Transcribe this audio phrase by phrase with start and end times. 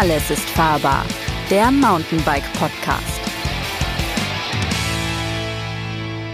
[0.00, 1.04] Alles ist fahrbar,
[1.50, 3.20] der Mountainbike Podcast.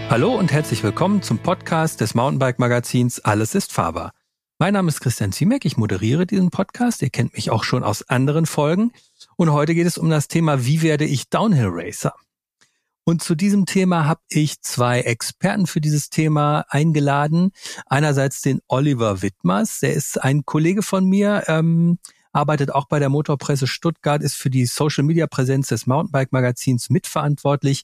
[0.07, 4.11] Hallo und herzlich willkommen zum Podcast des Mountainbike Magazins Alles ist fahrbar.
[4.59, 7.01] Mein Name ist Christian Ziemek, ich moderiere diesen Podcast.
[7.01, 8.91] Ihr kennt mich auch schon aus anderen Folgen.
[9.35, 12.13] Und heute geht es um das Thema, wie werde ich Downhill Racer?
[13.03, 17.51] Und zu diesem Thema habe ich zwei Experten für dieses Thema eingeladen.
[17.87, 21.97] Einerseits den Oliver Wittmers, der ist ein Kollege von mir, ähm,
[22.35, 27.83] arbeitet auch bei der Motorpresse Stuttgart, ist für die Social-Media-Präsenz des Mountainbike-Magazins mitverantwortlich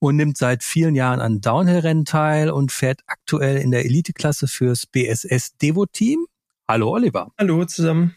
[0.00, 4.86] und nimmt seit vielen Jahren an Downhill-Rennen teil und fährt aktuell in der Elite-Klasse fürs
[4.86, 6.26] BSS Devo-Team.
[6.68, 7.30] Hallo Oliver.
[7.38, 8.16] Hallo zusammen.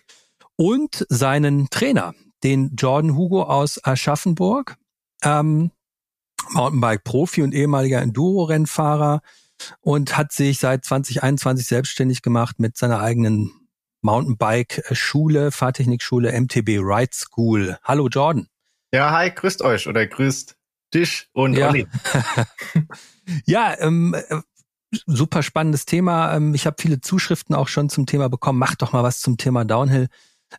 [0.55, 2.13] Und seinen Trainer,
[2.43, 4.77] den Jordan Hugo aus Aschaffenburg.
[5.23, 5.71] Ähm,
[6.51, 9.21] Mountainbike-Profi und ehemaliger Enduro-Rennfahrer
[9.81, 13.51] und hat sich seit 2021 selbstständig gemacht mit seiner eigenen
[14.05, 17.77] Mountainbike-Schule, Fahrtechnikschule MTB Ride School.
[17.83, 18.47] Hallo Jordan.
[18.93, 20.55] Ja, hi, grüßt euch oder grüßt
[20.93, 21.69] dich und ja.
[21.69, 21.87] Olli.
[23.45, 24.41] ja, ähm, äh,
[25.07, 26.35] super spannendes Thema.
[26.35, 28.59] Ähm, ich habe viele Zuschriften auch schon zum Thema bekommen.
[28.59, 30.07] Macht doch mal was zum Thema Downhill.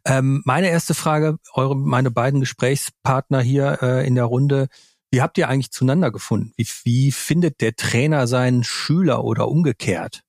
[0.04, 4.66] Ähm, meine erste Frage, eure, meine beiden Gesprächspartner hier äh, in der Runde,
[5.12, 6.52] wie habt ihr eigentlich zueinander gefunden?
[6.56, 10.24] Wie, wie findet der Trainer seinen Schüler oder umgekehrt?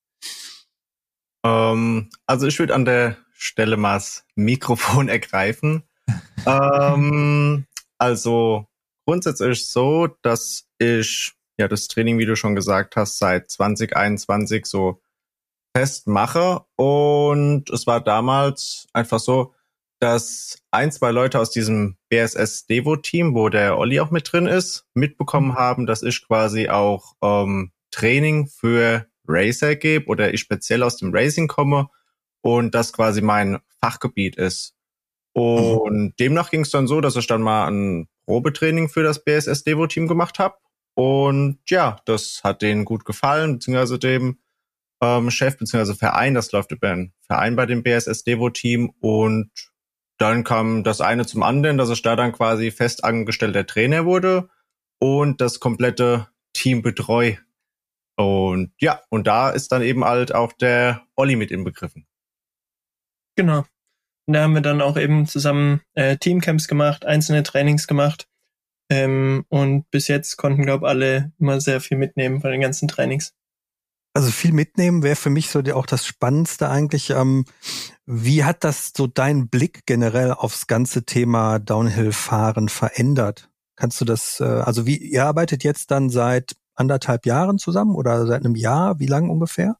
[1.43, 5.83] Ähm, also ich würde an der Stelle mal das Mikrofon ergreifen.
[6.45, 7.65] ähm,
[7.97, 8.67] also
[9.05, 15.01] grundsätzlich so, dass ich ja das Training, wie du schon gesagt hast, seit 2021 so
[15.75, 16.65] fest mache.
[16.75, 19.53] Und es war damals einfach so,
[19.99, 24.45] dass ein, zwei Leute aus diesem BSS Devo Team, wo der Olli auch mit drin
[24.45, 25.55] ist, mitbekommen mhm.
[25.55, 31.13] haben, dass ich quasi auch ähm, Training für Racer gebe oder ich speziell aus dem
[31.13, 31.89] Racing komme
[32.41, 34.73] und das quasi mein Fachgebiet ist.
[35.33, 36.13] Und mhm.
[36.19, 39.87] demnach ging es dann so, dass ich dann mal ein Probetraining für das BSS Devo
[39.87, 40.55] Team gemacht habe.
[40.95, 44.39] Und ja, das hat denen gut gefallen, beziehungsweise dem
[45.01, 48.91] ähm, Chef, beziehungsweise Verein, das läuft über einen Verein bei dem BSS Devo Team.
[48.99, 49.51] Und
[50.17, 54.49] dann kam das eine zum anderen, dass ich da dann quasi fest angestellter Trainer wurde
[54.99, 57.35] und das komplette Team betreu.
[58.17, 62.07] Und ja, und da ist dann eben halt auch der Olli mit inbegriffen.
[63.35, 63.59] Genau.
[64.25, 68.27] Und da haben wir dann auch eben zusammen äh, Teamcamps gemacht, einzelne Trainings gemacht.
[68.89, 73.33] Ähm, und bis jetzt konnten, glaube alle immer sehr viel mitnehmen von den ganzen Trainings.
[74.13, 77.11] Also viel mitnehmen wäre für mich so auch das Spannendste eigentlich.
[77.11, 77.45] Ähm,
[78.07, 83.49] wie hat das so deinen Blick generell aufs ganze Thema Downhill-Fahren verändert?
[83.75, 88.25] Kannst du das, äh, also wie, ihr arbeitet jetzt dann seit anderthalb Jahren zusammen oder
[88.25, 88.99] seit einem Jahr?
[88.99, 89.77] Wie lang ungefähr?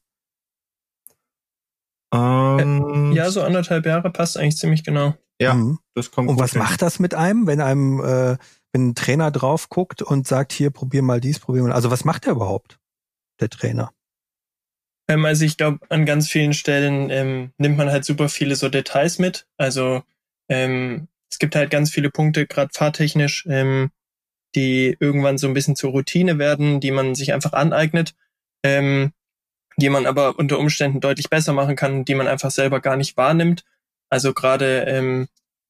[2.12, 5.14] Ähm, ja, so anderthalb Jahre passt eigentlich ziemlich genau.
[5.40, 5.78] Ja, mhm.
[5.94, 6.28] das kommt.
[6.28, 6.60] Und was hin.
[6.60, 8.36] macht das mit einem, wenn einem, äh,
[8.72, 11.72] wenn ein Trainer drauf guckt und sagt, hier, probier mal dies, probier mal.
[11.72, 12.78] Also was macht er überhaupt,
[13.40, 13.92] der Trainer?
[15.08, 18.68] Ähm, also ich glaube, an ganz vielen Stellen ähm, nimmt man halt super viele so
[18.68, 19.46] Details mit.
[19.56, 20.02] Also
[20.48, 23.90] ähm, es gibt halt ganz viele Punkte, gerade fahrtechnisch, ähm,
[24.54, 28.14] die irgendwann so ein bisschen zur Routine werden, die man sich einfach aneignet,
[28.62, 29.12] ähm,
[29.76, 33.16] die man aber unter Umständen deutlich besser machen kann, die man einfach selber gar nicht
[33.16, 33.64] wahrnimmt.
[34.10, 35.28] Also gerade ähm,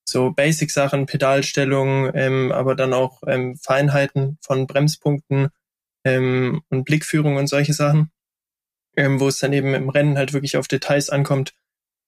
[0.08, 5.48] so Basic-Sachen, Pedalstellung, ähm, aber dann auch ähm, Feinheiten von Bremspunkten
[6.04, 8.10] ähm, und Blickführung und solche Sachen
[8.98, 11.54] ähm, wo es dann eben im Rennen halt wirklich auf Details ankommt,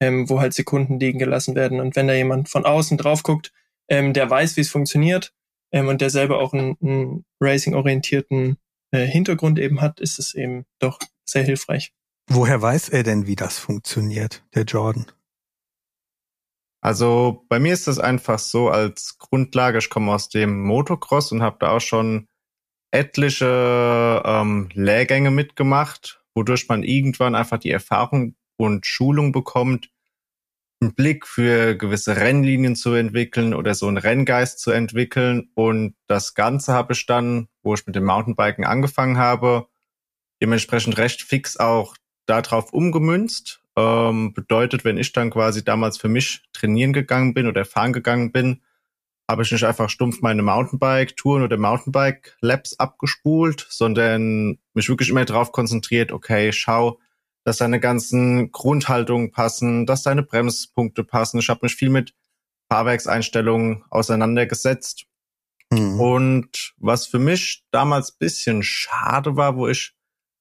[0.00, 1.80] ähm, wo halt Sekunden liegen gelassen werden.
[1.80, 3.52] Und wenn da jemand von außen drauf guckt,
[3.88, 5.32] ähm, der weiß, wie es funktioniert
[5.72, 8.56] ähm, und der selber auch einen, einen Racing-orientierten
[8.92, 11.92] äh, Hintergrund eben hat, ist es eben doch sehr hilfreich.
[12.28, 15.06] Woher weiß er denn, wie das funktioniert, der Jordan?
[16.82, 21.42] Also bei mir ist das einfach so als Grundlage, ich komme aus dem Motocross und
[21.42, 22.26] habe da auch schon
[22.90, 29.90] etliche ähm, Lehrgänge mitgemacht wodurch man irgendwann einfach die Erfahrung und Schulung bekommt,
[30.80, 35.50] Blick für gewisse Rennlinien zu entwickeln oder so einen Renngeist zu entwickeln.
[35.54, 39.66] Und das Ganze habe ich dann, wo ich mit dem Mountainbiken angefangen habe,
[40.42, 41.96] dementsprechend recht fix auch
[42.26, 43.62] darauf umgemünzt.
[43.76, 48.32] Ähm, bedeutet, wenn ich dann quasi damals für mich trainieren gegangen bin oder fahren gegangen
[48.32, 48.62] bin,
[49.30, 55.52] habe ich nicht einfach stumpf meine Mountainbike-Touren oder Mountainbike-Labs abgespult, sondern mich wirklich immer darauf
[55.52, 56.98] konzentriert, okay, schau,
[57.44, 61.38] dass deine ganzen Grundhaltungen passen, dass deine Bremspunkte passen.
[61.38, 62.14] Ich habe mich viel mit
[62.70, 65.06] Fahrwerkseinstellungen auseinandergesetzt.
[65.72, 66.00] Mhm.
[66.00, 69.94] Und was für mich damals bisschen schade war, wo ich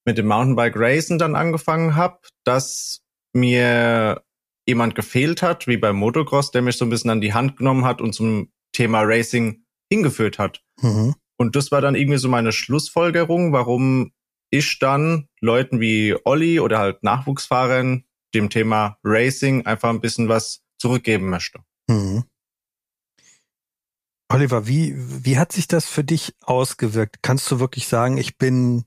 [0.05, 3.01] mit dem Mountainbike Racing dann angefangen habe, dass
[3.33, 4.23] mir
[4.67, 7.85] jemand gefehlt hat, wie beim Motocross, der mich so ein bisschen an die Hand genommen
[7.85, 10.61] hat und zum Thema Racing hingeführt hat.
[10.81, 11.15] Mhm.
[11.37, 14.11] Und das war dann irgendwie so meine Schlussfolgerung, warum
[14.49, 18.03] ich dann Leuten wie Olli oder halt Nachwuchsfahrern
[18.33, 21.59] dem Thema Racing einfach ein bisschen was zurückgeben möchte.
[21.87, 22.23] Mhm.
[24.31, 27.17] Oliver, wie, wie hat sich das für dich ausgewirkt?
[27.23, 28.83] Kannst du wirklich sagen, ich bin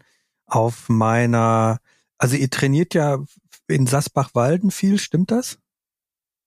[0.46, 1.80] auf meiner,
[2.18, 3.18] also ihr trainiert ja
[3.66, 5.58] in Sasbach-Walden viel, stimmt das?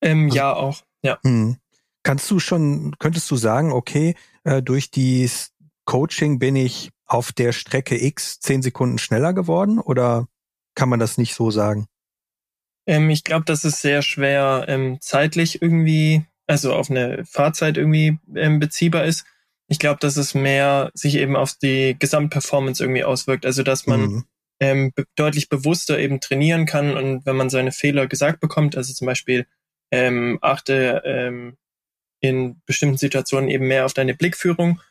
[0.02, 1.20] Ähm, also, ja, auch, ja.
[1.24, 1.58] Hm.
[2.04, 5.30] Kannst du schon, könntest du sagen, okay, äh, durch die
[5.86, 10.28] Coaching bin ich auf der Strecke X zehn Sekunden schneller geworden oder
[10.76, 11.88] kann man das nicht so sagen?
[12.88, 18.20] Ähm, ich glaube, das ist sehr schwer ähm, zeitlich irgendwie also auf eine Fahrzeit irgendwie
[18.36, 19.26] ähm, beziehbar ist.
[19.68, 23.46] Ich glaube, dass es mehr sich eben auf die Gesamtperformance irgendwie auswirkt.
[23.46, 24.26] Also dass man mhm.
[24.60, 28.94] ähm, be deutlich bewusster eben trainieren kann und wenn man seine Fehler gesagt bekommt, also
[28.94, 29.48] zum Beispiel
[29.92, 31.58] ähm, achte ähm,
[32.20, 34.82] in bestimmten Situationen eben mehr auf deine Blickführung,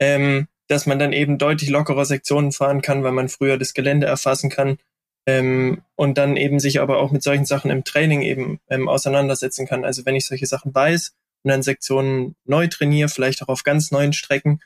[0.00, 4.06] ähm, dass man dann eben deutlich lockerer Sektionen fahren kann, weil man früher das Gelände
[4.06, 4.78] erfassen kann
[5.26, 9.66] ähm, und dann eben sich aber auch mit solchen Sachen im Training eben ähm, auseinandersetzen
[9.66, 9.84] kann.
[9.84, 13.90] Also wenn ich solche Sachen weiß und dann Sektionen neu trainiere, vielleicht auch auf ganz
[13.90, 14.60] neuen Strecken,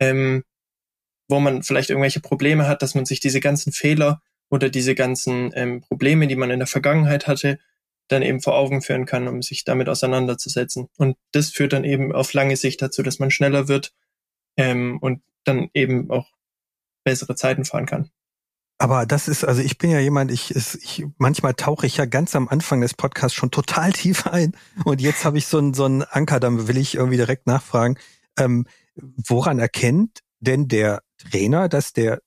[0.00, 0.44] ähm,
[1.28, 4.20] wo man vielleicht irgendwelche Probleme hat, dass man sich diese ganzen Fehler
[4.50, 7.58] oder diese ganzen ähm, Probleme, die man in der Vergangenheit hatte,
[8.08, 10.88] dann eben vor Augen führen kann, um sich damit auseinanderzusetzen.
[10.98, 13.94] Und das führt dann eben auf lange Sicht dazu, dass man schneller wird
[14.58, 16.30] ähm, und dann eben auch
[17.04, 18.10] bessere Zeiten fahren kann.
[18.78, 22.34] Aber das ist, also ich bin ja jemand, ich, ich manchmal tauche ich ja ganz
[22.34, 24.56] am Anfang des Podcasts schon total tief ein.
[24.84, 27.96] Und jetzt habe ich so einen so einen Anker, dann will ich irgendwie direkt nachfragen.
[28.36, 28.66] Ähm,
[28.96, 32.20] woran erkennt denn der Trainer, dass der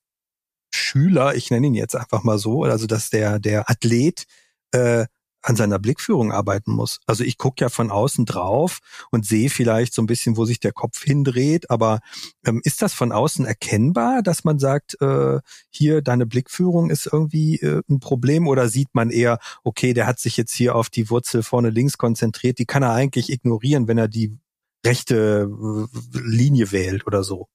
[0.74, 4.26] Schüler, ich nenne ihn jetzt einfach mal so, also dass der, der Athlet
[4.72, 5.06] äh,
[5.46, 7.00] an seiner Blickführung arbeiten muss.
[7.06, 8.80] Also ich gucke ja von außen drauf
[9.12, 12.00] und sehe vielleicht so ein bisschen, wo sich der Kopf hindreht, aber
[12.46, 15.40] ähm, ist das von außen erkennbar, dass man sagt, äh,
[15.70, 20.20] hier deine Blickführung ist irgendwie äh, ein Problem oder sieht man eher, okay, der hat
[20.20, 24.00] sich jetzt hier auf die Wurzel vorne links konzentriert, die kann er eigentlich ignorieren, wenn
[24.00, 24.36] er die
[24.84, 27.50] rechte äh, Linie wählt oder so?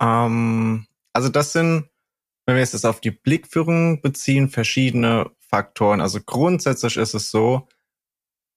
[0.00, 1.88] Ähm, also das sind
[2.46, 6.00] wenn wir jetzt das auf die Blickführung beziehen, verschiedene Faktoren.
[6.00, 7.68] Also grundsätzlich ist es so,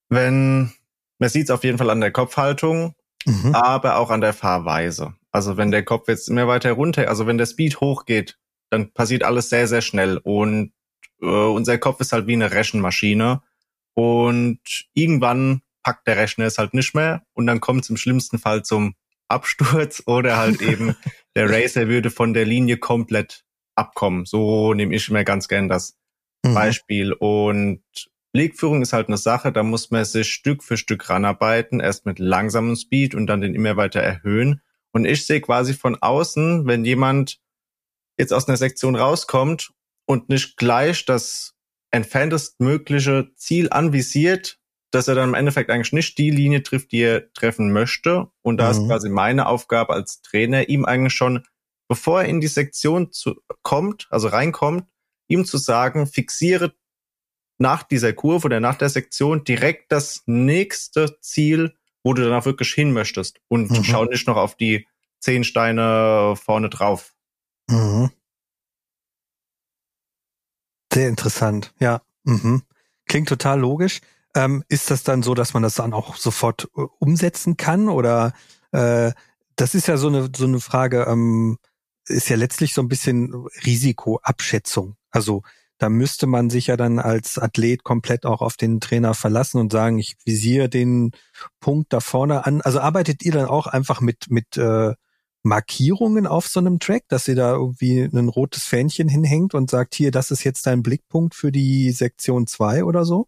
[0.10, 0.72] wenn,
[1.20, 3.54] man sieht es auf jeden Fall an der Kopfhaltung, mhm.
[3.54, 5.14] aber auch an der Fahrweise.
[5.32, 8.40] Also wenn der Kopf jetzt immer weiter runter, also wenn der Speed hochgeht,
[8.72, 10.18] dann passiert alles sehr, sehr schnell.
[10.18, 10.74] Und
[11.22, 13.44] äh, unser Kopf ist halt wie eine Rechenmaschine.
[13.94, 14.60] Und
[14.96, 18.64] irgendwann packt der Rechner es halt nicht mehr und dann kommt es im schlimmsten Fall
[18.64, 18.96] zum
[19.28, 20.96] Absturz oder halt eben
[21.36, 23.46] der Racer würde von der Linie komplett
[23.76, 24.26] abkommen.
[24.26, 25.96] So nehme ich mir ganz gern das
[26.50, 26.54] mhm.
[26.54, 27.14] Beispiel.
[27.14, 27.82] Und
[28.34, 32.20] Blickführung ist halt eine Sache, da muss man sich Stück für Stück ranarbeiten, erst mit
[32.20, 34.62] langsamem Speed und dann den immer weiter erhöhen.
[34.92, 37.40] Und ich sehe quasi von außen, wenn jemand
[38.18, 39.72] jetzt aus einer Sektion rauskommt
[40.06, 41.56] und nicht gleich das
[41.92, 44.60] entferntestmögliche Ziel anvisiert,
[44.92, 48.28] dass er dann im Endeffekt eigentlich nicht die Linie trifft, die er treffen möchte.
[48.42, 48.72] Und da mhm.
[48.72, 51.44] ist quasi meine Aufgabe als Trainer, ihm eigentlich schon,
[51.88, 54.86] bevor er in die Sektion zu, kommt, also reinkommt,
[55.28, 56.74] ihm zu sagen, fixiere
[57.58, 62.74] nach dieser Kurve oder nach der Sektion direkt das nächste Ziel, wo du danach wirklich
[62.74, 63.84] hin möchtest und mhm.
[63.84, 64.88] schau nicht noch auf die
[65.20, 67.14] zehn Steine vorne drauf.
[67.70, 68.12] Mhm.
[70.94, 72.02] Sehr interessant, ja.
[72.24, 72.64] Mhm.
[73.08, 74.02] Klingt total logisch.
[74.36, 77.90] Ähm, ist das dann so, dass man das dann auch sofort äh, umsetzen kann?
[77.90, 78.34] Oder
[78.72, 79.12] äh,
[79.56, 81.58] das ist ja so eine so eine Frage, ähm,
[82.06, 83.34] ist ja letztlich so ein bisschen
[83.66, 84.96] Risikoabschätzung.
[85.18, 85.42] Also
[85.80, 89.72] da müsste man sich ja dann als Athlet komplett auch auf den Trainer verlassen und
[89.72, 91.12] sagen, ich visiere den
[91.60, 92.62] Punkt da vorne an.
[92.62, 94.94] Also arbeitet ihr dann auch einfach mit, mit äh,
[95.44, 99.96] Markierungen auf so einem Track, dass ihr da irgendwie ein rotes Fähnchen hinhängt und sagt,
[99.96, 103.28] hier, das ist jetzt dein Blickpunkt für die Sektion 2 oder so?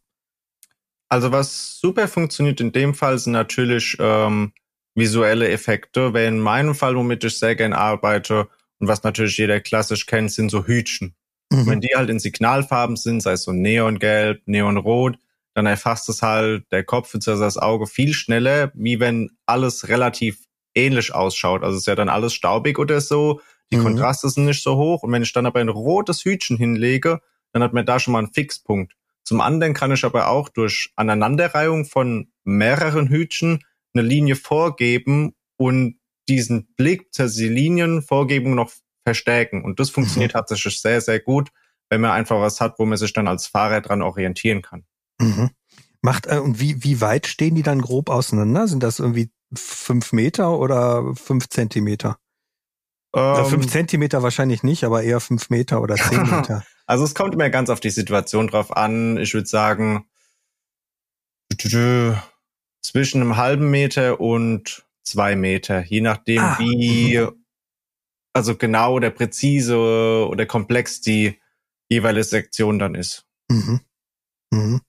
[1.07, 4.53] Also was super funktioniert in dem Fall sind natürlich ähm,
[4.95, 6.13] visuelle Effekte.
[6.13, 8.47] Weil in meinem Fall, womit ich sehr gern arbeite
[8.79, 11.15] und was natürlich jeder klassisch kennt, sind so Hütchen.
[11.51, 11.67] Mhm.
[11.67, 15.17] Wenn die halt in Signalfarben sind, sei es so Neongelb, Neonrot,
[15.55, 17.39] dann erfasst es halt der Kopf bzw.
[17.39, 21.63] das Auge viel schneller, wie wenn alles relativ ähnlich ausschaut.
[21.63, 23.41] Also es ist ja dann alles staubig oder so,
[23.71, 23.83] die mhm.
[23.83, 25.03] Kontraste sind nicht so hoch.
[25.03, 28.19] Und wenn ich dann aber ein rotes Hütchen hinlege, dann hat man da schon mal
[28.19, 28.95] einen Fixpunkt.
[29.23, 33.63] Zum anderen kann ich aber auch durch Aneinanderreihung von mehreren Hütchen
[33.93, 38.71] eine Linie vorgeben und diesen Blick, die Linienvorgebung noch
[39.09, 39.63] verstärken.
[39.63, 40.37] Und das funktioniert mhm.
[40.37, 41.49] tatsächlich sehr, sehr gut,
[41.89, 44.85] wenn man einfach was hat, wo man sich dann als Fahrer dran orientieren kann.
[45.19, 45.49] Mhm.
[46.01, 48.67] Macht, äh, und wie, wie weit stehen die dann grob auseinander?
[48.67, 52.19] Sind das irgendwie fünf Meter oder fünf Zentimeter?
[53.15, 56.63] Ähm, fünf Zentimeter wahrscheinlich nicht, aber eher fünf Meter oder zehn Meter.
[56.85, 59.17] Also es kommt immer ganz auf die Situation drauf an.
[59.17, 60.05] Ich würde sagen,
[62.81, 66.59] zwischen einem halben Meter und zwei Meter, je nachdem, ah.
[66.59, 67.27] wie,
[68.33, 71.39] also genau oder präzise oder komplex die
[71.89, 73.25] jeweilige Sektion dann ist.
[73.49, 73.81] Mhm.
[74.51, 74.81] Mhm.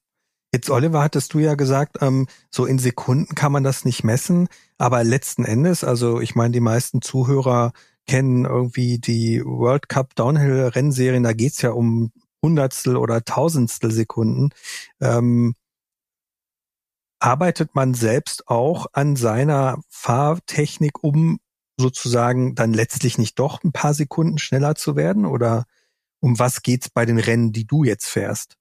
[0.52, 4.48] Jetzt, Oliver, hattest du ja gesagt, ähm, so in Sekunden kann man das nicht messen,
[4.78, 7.72] aber letzten Endes, also ich meine, die meisten Zuhörer
[8.06, 12.10] kennen irgendwie die World Cup Downhill Rennserien, da geht's ja um
[12.42, 14.50] Hundertstel oder Tausendstel Sekunden.
[15.00, 15.54] Ähm,
[17.20, 21.38] arbeitet man selbst auch an seiner Fahrtechnik, um
[21.80, 25.26] sozusagen dann letztlich nicht doch ein paar Sekunden schneller zu werden?
[25.26, 25.64] Oder
[26.20, 28.56] um was geht's bei den Rennen, die du jetzt fährst?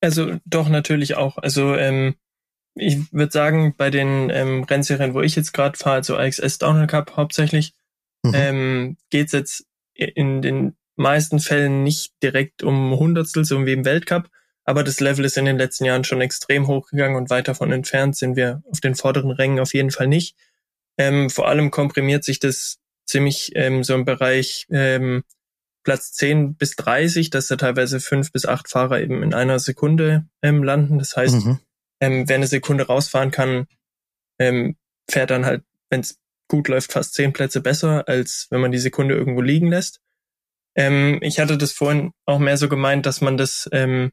[0.00, 1.38] Also doch natürlich auch.
[1.38, 2.16] Also ähm,
[2.74, 6.86] ich würde sagen, bei den ähm, Rennserien, wo ich jetzt gerade fahre, also AXS Downhill
[6.86, 7.74] Cup hauptsächlich,
[8.22, 8.32] mhm.
[8.34, 14.28] ähm, geht jetzt in den meisten Fällen nicht direkt um Hundertstel, so wie im Weltcup,
[14.64, 18.16] aber das Level ist in den letzten Jahren schon extrem hochgegangen und weit davon entfernt
[18.16, 20.36] sind wir auf den vorderen Rängen auf jeden Fall nicht.
[20.98, 25.22] Ähm, vor allem komprimiert sich das ziemlich ähm, so im Bereich ähm,
[25.84, 30.26] Platz 10 bis 30, dass da teilweise fünf bis acht Fahrer eben in einer Sekunde
[30.42, 30.98] ähm, landen.
[30.98, 31.58] Das heißt, mhm.
[32.00, 33.66] ähm, wer eine Sekunde rausfahren kann,
[34.38, 34.76] ähm,
[35.10, 36.18] fährt dann halt, wenn es
[36.48, 40.00] gut läuft, fast zehn Plätze besser, als wenn man die Sekunde irgendwo liegen lässt.
[40.76, 44.12] Ähm, ich hatte das vorhin auch mehr so gemeint, dass man das ähm,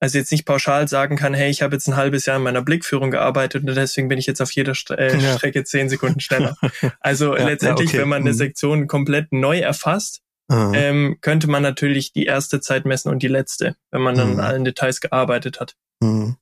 [0.00, 2.62] also jetzt nicht pauschal sagen kann, hey, ich habe jetzt ein halbes Jahr in meiner
[2.62, 5.36] Blickführung gearbeitet und deswegen bin ich jetzt auf jeder St äh, ja.
[5.36, 6.56] Strecke zehn Sekunden schneller.
[7.00, 8.02] Also ja, letztendlich, ja, okay.
[8.02, 8.36] wenn man eine mhm.
[8.36, 13.76] Sektion komplett neu erfasst, ähm, könnte man natürlich die erste Zeit messen und die letzte,
[13.90, 14.40] wenn man dann mhm.
[14.40, 15.74] an allen Details gearbeitet hat.
[16.00, 16.36] Mhm.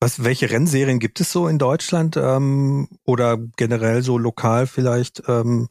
[0.00, 5.22] Was, welche Rennserien gibt es so in Deutschland ähm, oder generell so lokal vielleicht?
[5.28, 5.68] Ähm,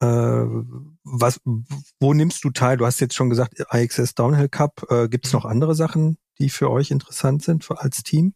[0.00, 0.44] äh,
[1.04, 1.40] was,
[2.00, 2.76] wo nimmst du teil?
[2.76, 4.86] Du hast jetzt schon gesagt, IXS Downhill Cup.
[4.90, 8.34] Äh, gibt es noch andere Sachen, die für euch interessant sind für, als Team?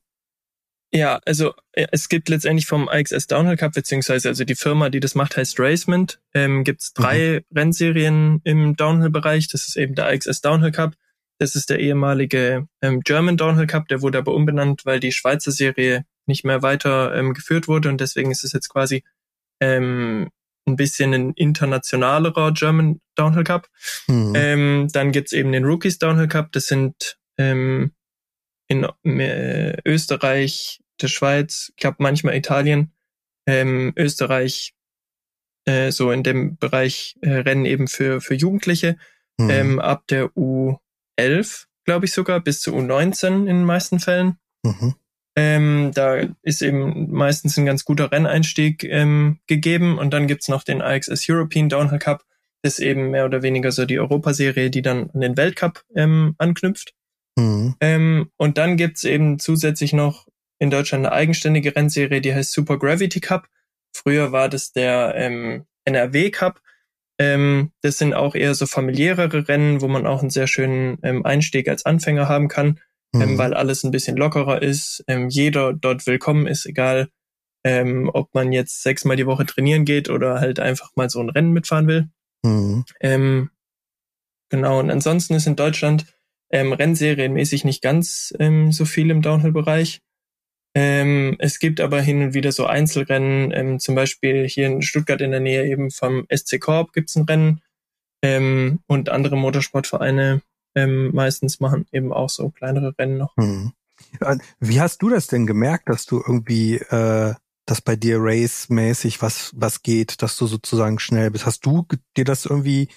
[0.94, 5.00] Ja, also äh, es gibt letztendlich vom IXS Downhill Cup, beziehungsweise also die Firma, die
[5.00, 6.20] das macht, heißt Racement.
[6.34, 7.58] Ähm, gibt es drei mhm.
[7.58, 9.48] Rennserien im Downhill-Bereich.
[9.48, 10.94] Das ist eben der IXS Downhill Cup.
[11.38, 15.50] Das ist der ehemalige ähm, German Downhill Cup, der wurde aber umbenannt, weil die Schweizer
[15.50, 19.02] Serie nicht mehr weiter ähm, geführt wurde und deswegen ist es jetzt quasi
[19.60, 20.28] ähm,
[20.66, 23.68] ein bisschen ein internationalerer German Downhill Cup.
[24.06, 24.32] Mhm.
[24.36, 26.52] Ähm, dann gibt's eben den Rookies Downhill Cup.
[26.52, 27.92] Das sind ähm,
[28.68, 32.92] in äh, Österreich, der Schweiz, ich glaube manchmal Italien,
[33.46, 34.74] ähm, Österreich,
[35.64, 38.96] äh, so in dem Bereich äh, Rennen eben für, für Jugendliche,
[39.38, 39.50] mhm.
[39.50, 44.38] ähm, ab der U11, glaube ich sogar, bis zur U19 in den meisten Fällen.
[44.62, 44.94] Mhm.
[45.34, 50.62] Ähm, da ist eben meistens ein ganz guter Renneinstieg ähm, gegeben und dann gibt's noch
[50.62, 52.24] den IXS European Downhill Cup,
[52.62, 56.36] das ist eben mehr oder weniger so die Europaserie, die dann an den Weltcup ähm,
[56.38, 56.94] anknüpft.
[57.36, 57.74] Mhm.
[57.80, 60.26] Ähm, und dann gibt's eben zusätzlich noch
[60.58, 63.48] in Deutschland eine eigenständige Rennserie, die heißt Super Gravity Cup.
[63.94, 66.60] Früher war das der ähm, NRW Cup.
[67.18, 71.24] Ähm, das sind auch eher so familiärere Rennen, wo man auch einen sehr schönen ähm,
[71.24, 72.80] Einstieg als Anfänger haben kann,
[73.14, 73.22] ähm, mhm.
[73.22, 75.04] ähm, weil alles ein bisschen lockerer ist.
[75.08, 77.08] Ähm, jeder dort willkommen ist, egal
[77.64, 81.30] ähm, ob man jetzt sechsmal die Woche trainieren geht oder halt einfach mal so ein
[81.30, 82.08] Rennen mitfahren will.
[82.44, 82.84] Mhm.
[84.50, 86.04] Genau, und ansonsten ist in Deutschland
[86.52, 90.00] ähm, Rennserienmäßig nicht ganz ähm, so viel im Downhill-Bereich.
[90.74, 95.20] Ähm, es gibt aber hin und wieder so Einzelrennen, ähm, zum Beispiel hier in Stuttgart
[95.20, 97.62] in der Nähe eben vom SC Corp gibt's ein Rennen
[98.22, 100.40] ähm, und andere Motorsportvereine
[100.74, 103.36] ähm, meistens machen eben auch so kleinere Rennen noch.
[103.36, 103.72] Hm.
[104.60, 107.34] Wie hast du das denn gemerkt, dass du irgendwie, äh,
[107.66, 111.46] dass bei dir race-mäßig was, was geht, dass du sozusagen schnell bist?
[111.46, 112.88] Hast du dir das irgendwie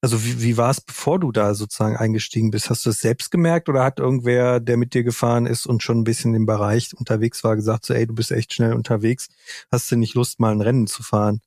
[0.00, 2.70] also wie, wie war es, bevor du da sozusagen eingestiegen bist?
[2.70, 6.00] Hast du es selbst gemerkt oder hat irgendwer, der mit dir gefahren ist und schon
[6.00, 9.28] ein bisschen im Bereich unterwegs war, gesagt so, ey, du bist echt schnell unterwegs,
[9.70, 11.40] hast du nicht Lust, mal ein Rennen zu fahren?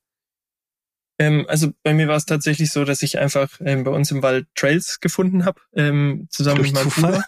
[1.20, 4.24] Ähm, also bei mir war es tatsächlich so, dass ich einfach ähm, bei uns im
[4.24, 6.90] Wald Trails gefunden habe, ähm, zusammen Durch mit meinem?
[6.90, 7.24] Bruder.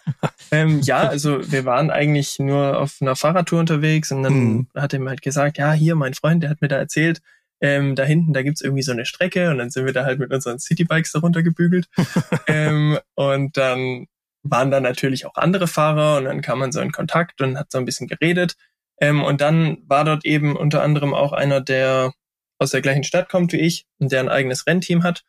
[0.51, 4.67] ähm, ja, also wir waren eigentlich nur auf einer Fahrradtour unterwegs und dann hm.
[4.75, 7.21] hat er mir halt gesagt, ja, hier mein Freund, der hat mir da erzählt,
[7.65, 10.19] ähm, da hinten, da gibt's irgendwie so eine Strecke und dann sind wir da halt
[10.19, 11.87] mit unseren Citybikes darunter gebügelt.
[12.47, 14.05] ähm, und dann
[14.43, 17.71] waren da natürlich auch andere Fahrer und dann kam man so in Kontakt und hat
[17.71, 18.55] so ein bisschen geredet.
[19.01, 22.13] Ähm, und dann war dort eben unter anderem auch einer, der
[22.59, 25.23] aus der gleichen Stadt kommt wie ich und der ein eigenes Rennteam hat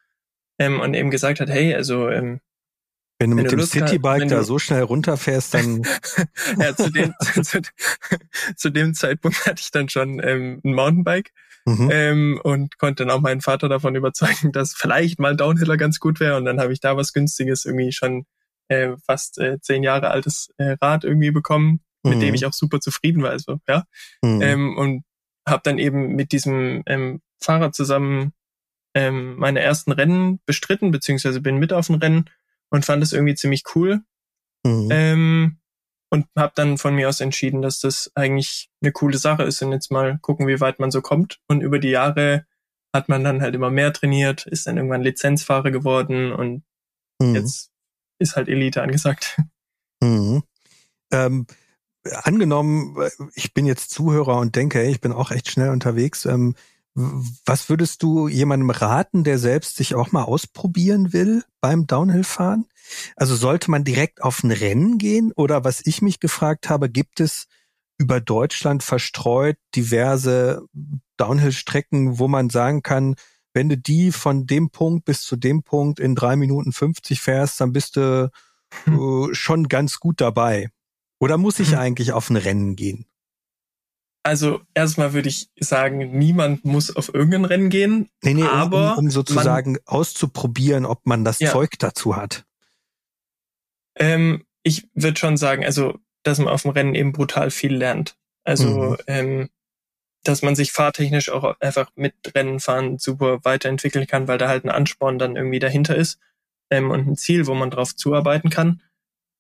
[0.59, 2.41] ähm, und eben gesagt hat, hey, also ähm,
[3.19, 5.83] Wenn du mit dem Citybike da so schnell runterfährst, dann.
[6.61, 7.63] ja, zu dem, zu,
[8.57, 11.33] zu, dem Zeitpunkt hatte ich dann schon ähm, ein Mountainbike
[11.67, 11.91] mhm.
[11.93, 16.21] ähm, und konnte dann auch meinen Vater davon überzeugen, dass vielleicht mal Downhiller ganz gut
[16.21, 16.37] wäre.
[16.37, 18.25] Und dann habe ich da was Günstiges, irgendwie schon
[18.69, 22.21] äh, fast äh, zehn Jahre altes äh, Rad irgendwie bekommen, mit mhm.
[22.21, 23.31] dem ich auch super zufrieden war.
[23.31, 23.85] Also, ja.
[24.23, 24.43] Mhm.
[24.43, 25.05] Ähm, und
[25.47, 28.33] habe dann eben mit diesem ähm, Fahrer zusammen
[28.95, 32.31] ähm, meine ersten Rennen bestritten, beziehungsweise bin mit auf dem Rennen
[32.71, 34.01] und fand es irgendwie ziemlich cool.
[34.65, 34.89] Mhm.
[34.91, 35.59] Ähm,
[36.17, 39.73] und habe dann von mir aus entschieden, dass das eigentlich eine coole Sache ist und
[39.73, 41.41] jetzt mal gucken, wie weit man so kommt.
[41.49, 42.47] Und über die Jahre
[42.95, 46.65] hat man dann halt immer mehr trainiert, ist dann irgendwann Lizenzfahrer geworden und
[47.21, 47.35] mhm.
[47.35, 47.71] jetzt
[48.19, 49.41] ist halt Elite angesagt.
[50.03, 50.43] Mhm.
[51.11, 51.47] Ähm,
[52.05, 52.99] angenommen,
[53.35, 56.27] ich bin jetzt Zuhörer und denke, ich bin auch echt schnell unterwegs.
[56.27, 56.55] Ähm,
[56.97, 62.67] was würdest du jemandem raten, der selbst sich auch mal ausprobieren will beim Downhill-Fahren?
[63.17, 67.21] Also sollte man direkt auf ein Rennen gehen oder was ich mich gefragt habe, gibt
[67.21, 67.49] es
[67.99, 70.63] über Deutschland verstreut diverse
[71.19, 73.17] Downhill-Strecken, wo man sagen kann,
[73.53, 77.61] wenn du die von dem Punkt bis zu dem Punkt in drei Minuten 50 fährst,
[77.61, 78.31] dann bist du
[78.85, 79.31] hm.
[79.31, 80.71] äh, schon ganz gut dabei.
[81.19, 81.79] Oder muss ich hm.
[81.79, 83.07] eigentlich auf ein Rennen gehen?
[84.27, 88.11] Also erstmal würde ich sagen, niemand muss auf irgendein Rennen gehen.
[88.25, 91.53] Nee, nee, aber um, um sozusagen man, auszuprobieren, ob man das ja.
[91.53, 92.45] Zeug dazu hat.
[93.95, 98.17] Ähm, ich würde schon sagen, also, dass man auf dem Rennen eben brutal viel lernt.
[98.43, 98.97] Also, mhm.
[99.07, 99.49] ähm,
[100.25, 104.71] dass man sich fahrtechnisch auch einfach mit Rennenfahren super weiterentwickeln kann, weil da halt ein
[104.71, 106.19] Ansporn dann irgendwie dahinter ist
[106.69, 108.83] ähm, und ein Ziel, wo man drauf zuarbeiten kann.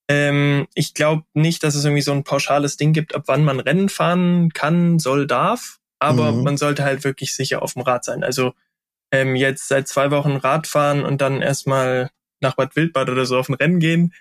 [0.08, 3.60] Ähm, ich glaube nicht, dass es irgendwie so ein pauschales Ding gibt, ab wann man
[3.60, 5.78] Rennen fahren kann, soll, darf.
[5.98, 6.42] Aber mhm.
[6.44, 8.22] man sollte halt wirklich sicher auf dem Rad sein.
[8.22, 8.52] Also
[9.12, 12.10] ähm, jetzt seit zwei Wochen Rad fahren und dann erstmal
[12.40, 14.14] nach Bad Wildbad oder so auf ein Rennen gehen,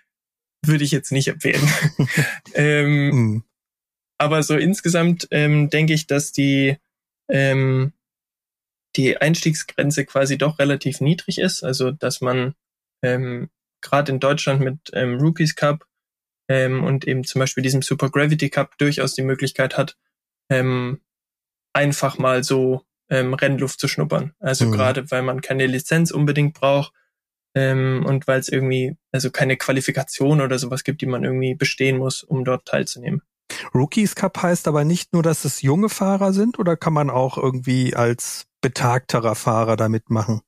[0.65, 1.67] würde ich jetzt nicht empfehlen.
[2.53, 3.43] ähm, mhm.
[4.17, 6.77] Aber so insgesamt ähm, denke ich, dass die
[7.29, 7.93] ähm,
[8.95, 11.63] die Einstiegsgrenze quasi doch relativ niedrig ist.
[11.63, 12.55] Also dass man
[13.03, 13.49] ähm,
[13.89, 15.85] gerade in Deutschland mit ähm, Rookies Cup
[16.47, 19.97] ähm, und eben zum Beispiel diesem Super Gravity Cup durchaus die Möglichkeit hat,
[20.49, 21.01] ähm,
[21.73, 24.33] einfach mal so ähm, Rennluft zu schnuppern.
[24.39, 24.71] Also mhm.
[24.71, 26.93] gerade weil man keine Lizenz unbedingt braucht
[27.55, 31.97] ähm, und weil es irgendwie also keine Qualifikation oder sowas gibt, die man irgendwie bestehen
[31.97, 33.21] muss, um dort teilzunehmen.
[33.73, 37.37] Rookies Cup heißt aber nicht nur, dass es junge Fahrer sind oder kann man auch
[37.37, 40.41] irgendwie als betagterer Fahrer da mitmachen?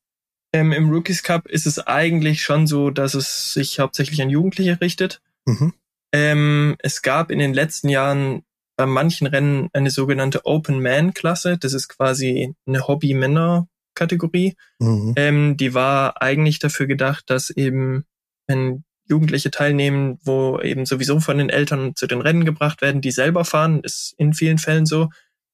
[0.58, 4.82] Ähm, Im Rookies Cup ist es eigentlich schon so, dass es sich hauptsächlich an Jugendliche
[4.82, 5.22] richtet.
[5.46, 5.74] Mhm.
[6.12, 8.44] Ähm, es gab in den letzten Jahren
[8.76, 11.58] bei manchen Rennen eine sogenannte Open Man Klasse.
[11.60, 14.56] Das ist quasi eine Hobby-Männer-Kategorie.
[14.80, 15.14] Mhm.
[15.16, 18.06] Ähm, die war eigentlich dafür gedacht, dass eben,
[18.48, 23.12] wenn Jugendliche teilnehmen, wo eben sowieso von den Eltern zu den Rennen gebracht werden, die
[23.12, 25.10] selber fahren, ist in vielen Fällen so,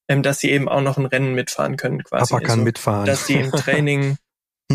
[0.08, 2.32] ähm, dass sie eben auch noch ein Rennen mitfahren können quasi.
[2.32, 3.06] Papa kann also, mitfahren.
[3.06, 4.18] Dass sie im Training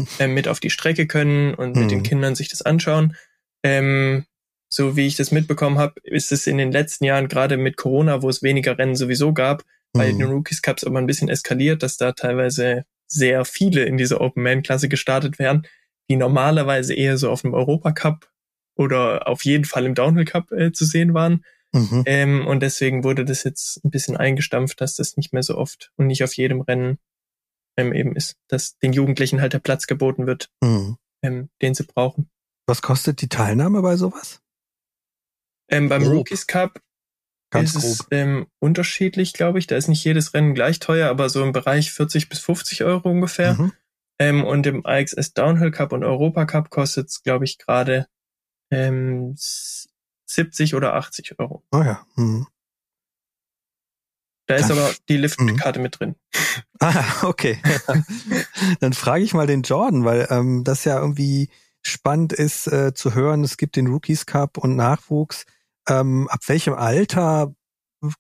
[0.18, 2.04] äh, mit auf die Strecke können und mit den mhm.
[2.04, 3.16] Kindern sich das anschauen.
[3.62, 4.24] Ähm,
[4.70, 8.22] so wie ich das mitbekommen habe, ist es in den letzten Jahren gerade mit Corona,
[8.22, 10.18] wo es weniger Rennen sowieso gab, bei mhm.
[10.18, 14.42] den Rookies Cups aber ein bisschen eskaliert, dass da teilweise sehr viele in dieser Open
[14.42, 15.66] Man Klasse gestartet werden,
[16.10, 18.28] die normalerweise eher so auf dem Europa Cup
[18.76, 21.44] oder auf jeden Fall im Downhill Cup äh, zu sehen waren.
[21.72, 22.02] Mhm.
[22.06, 25.92] Ähm, und deswegen wurde das jetzt ein bisschen eingestampft, dass das nicht mehr so oft
[25.96, 26.98] und nicht auf jedem Rennen
[27.78, 30.98] ähm, eben ist, dass den Jugendlichen halt der Platz geboten wird, mhm.
[31.22, 32.28] ähm, den sie brauchen.
[32.66, 34.42] Was kostet die Teilnahme bei sowas?
[35.70, 36.14] Ähm, beim grob.
[36.14, 36.82] Rookies Cup
[37.50, 37.92] Ganz ist grob.
[37.92, 39.66] es ähm, unterschiedlich, glaube ich.
[39.66, 43.10] Da ist nicht jedes Rennen gleich teuer, aber so im Bereich 40 bis 50 Euro
[43.10, 43.54] ungefähr.
[43.54, 43.72] Mhm.
[44.20, 48.08] Ähm, und im IXS Downhill Cup und Europa Cup kostet es, glaube ich, gerade
[48.70, 51.62] ähm, 70 oder 80 Euro.
[51.72, 52.04] Oh ja.
[52.16, 52.48] Mhm.
[54.48, 55.82] Da ist aber die Liftkarte mhm.
[55.82, 56.16] mit drin.
[56.80, 57.60] Ah, okay.
[58.80, 61.50] Dann frage ich mal den Jordan, weil ähm, das ja irgendwie
[61.82, 63.42] spannend ist äh, zu hören.
[63.42, 65.44] Es gibt den Rookies Cup und Nachwuchs.
[65.88, 67.52] Ähm, ab welchem Alter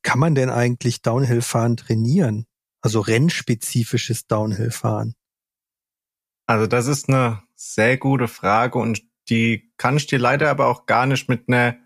[0.02, 2.46] kann man denn eigentlich Downhill-Fahren trainieren?
[2.80, 5.14] Also rennspezifisches Downhill-Fahren.
[6.46, 10.86] Also das ist eine sehr gute Frage und die kann ich dir leider aber auch
[10.86, 11.76] gar nicht mit einer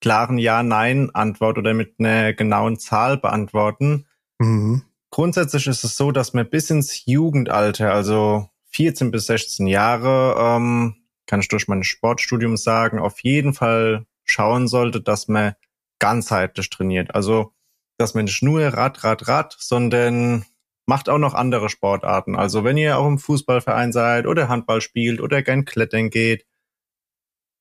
[0.00, 4.06] klaren Ja-Nein-Antwort oder mit einer genauen Zahl beantworten.
[4.38, 4.82] Mhm.
[5.10, 10.96] Grundsätzlich ist es so, dass man bis ins Jugendalter, also 14 bis 16 Jahre, ähm,
[11.26, 15.54] kann ich durch mein Sportstudium sagen, auf jeden Fall schauen sollte, dass man
[15.98, 17.14] ganzheitlich trainiert.
[17.14, 17.52] Also,
[17.98, 20.44] dass man nicht nur Rad, Rad, Rad, sondern
[20.86, 22.36] macht auch noch andere Sportarten.
[22.36, 26.46] Also, wenn ihr auch im Fußballverein seid oder Handball spielt oder gern klettern geht,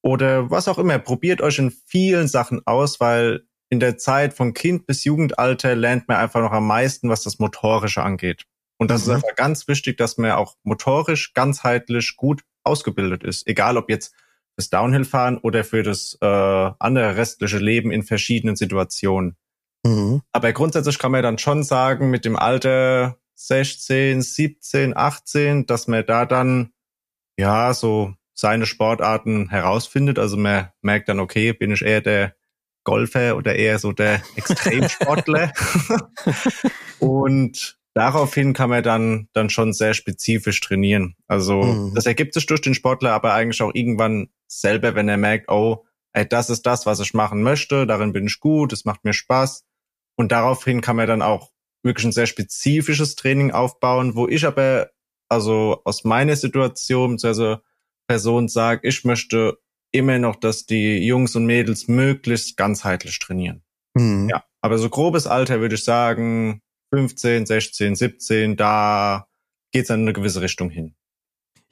[0.02, 1.00] oder was auch immer.
[1.00, 6.08] Probiert euch in vielen Sachen aus, weil in der Zeit von Kind bis Jugendalter lernt
[6.08, 8.46] man einfach noch am meisten, was das Motorische angeht.
[8.78, 9.12] Und das mhm.
[9.12, 13.48] ist einfach ganz wichtig, dass man auch motorisch, ganzheitlich gut ausgebildet ist.
[13.48, 14.14] Egal ob jetzt
[14.56, 19.38] fürs Downhill-Fahren oder für das äh, andere restliche Leben in verschiedenen Situationen.
[19.86, 20.22] Mhm.
[20.32, 26.06] Aber grundsätzlich kann man dann schon sagen, mit dem Alter 16, 17, 18, dass man
[26.06, 26.72] da dann
[27.38, 30.18] ja so seine Sportarten herausfindet.
[30.18, 32.36] Also man merkt dann, okay, bin ich eher der
[32.86, 35.52] Golfer oder eher so der Extremsportler.
[37.00, 41.18] und daraufhin kann man dann, dann schon sehr spezifisch trainieren.
[41.28, 41.96] Also mhm.
[41.96, 45.86] das ergibt sich durch den Sportler, aber eigentlich auch irgendwann selber, wenn er merkt, oh,
[46.14, 49.14] ey, das ist das, was ich machen möchte, darin bin ich gut, es macht mir
[49.14, 49.66] Spaß.
[50.16, 51.52] Und daraufhin kann man dann auch
[51.84, 54.92] wirklich ein sehr spezifisches Training aufbauen, wo ich aber,
[55.28, 57.58] also aus meiner Situation, also
[58.10, 59.60] Person sage, ich möchte
[59.92, 63.62] immer noch, dass die Jungs und Mädels möglichst ganzheitlich trainieren.
[63.94, 64.30] Mhm.
[64.30, 69.28] Ja, aber so grobes Alter würde ich sagen, 15, 16, 17, da
[69.72, 70.96] geht's in eine gewisse Richtung hin.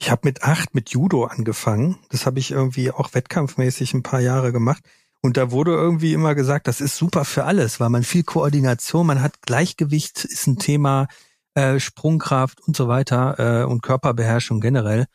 [0.00, 1.98] Ich habe mit acht mit Judo angefangen.
[2.10, 4.84] Das habe ich irgendwie auch wettkampfmäßig ein paar Jahre gemacht.
[5.20, 9.08] Und da wurde irgendwie immer gesagt, das ist super für alles, weil man viel Koordination,
[9.08, 11.08] man hat Gleichgewicht, ist ein Thema,
[11.54, 15.06] äh, Sprungkraft und so weiter äh, und Körperbeherrschung generell.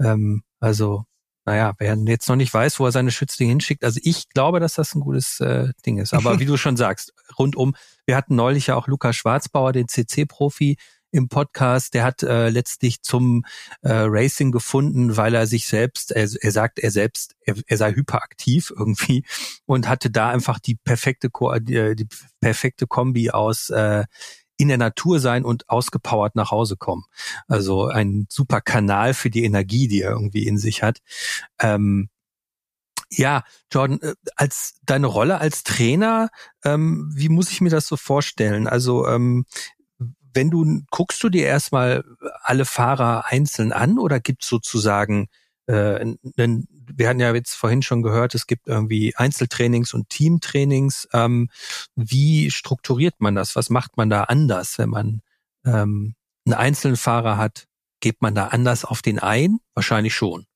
[0.00, 1.04] Ähm, also,
[1.44, 4.74] naja, wer jetzt noch nicht weiß, wo er seine Schützlinge hinschickt, also ich glaube, dass
[4.74, 6.14] das ein gutes äh, Ding ist.
[6.14, 7.74] Aber wie du schon sagst, rundum,
[8.06, 10.76] wir hatten neulich ja auch Lukas Schwarzbauer, den CC-Profi,
[11.12, 13.44] im Podcast, der hat äh, letztlich zum
[13.82, 17.92] äh, Racing gefunden, weil er sich selbst, er, er sagt, er selbst, er, er sei
[17.92, 19.24] hyperaktiv irgendwie
[19.66, 22.08] und hatte da einfach die perfekte Ko die, äh, die
[22.40, 24.04] perfekte Kombi aus äh,
[24.62, 27.04] in der Natur sein und ausgepowert nach Hause kommen.
[27.48, 30.98] Also ein super Kanal für die Energie, die er irgendwie in sich hat.
[31.60, 32.08] Ähm,
[33.10, 36.30] ja, Jordan, äh, als deine Rolle als Trainer,
[36.64, 38.66] ähm, wie muss ich mir das so vorstellen?
[38.66, 39.44] Also ähm,
[40.34, 42.04] wenn du guckst du dir erstmal
[42.42, 45.28] alle Fahrer einzeln an oder gibt es sozusagen
[45.66, 46.00] äh,
[46.36, 51.08] einen, wir hatten ja jetzt vorhin schon gehört, es gibt irgendwie Einzeltrainings und Teamtrainings.
[51.12, 51.48] Ähm,
[51.94, 53.56] wie strukturiert man das?
[53.56, 55.22] Was macht man da anders, wenn man
[55.64, 56.14] ähm,
[56.46, 57.66] einen einzelnen Fahrer hat?
[58.00, 59.58] Geht man da anders auf den ein?
[59.74, 60.46] Wahrscheinlich schon.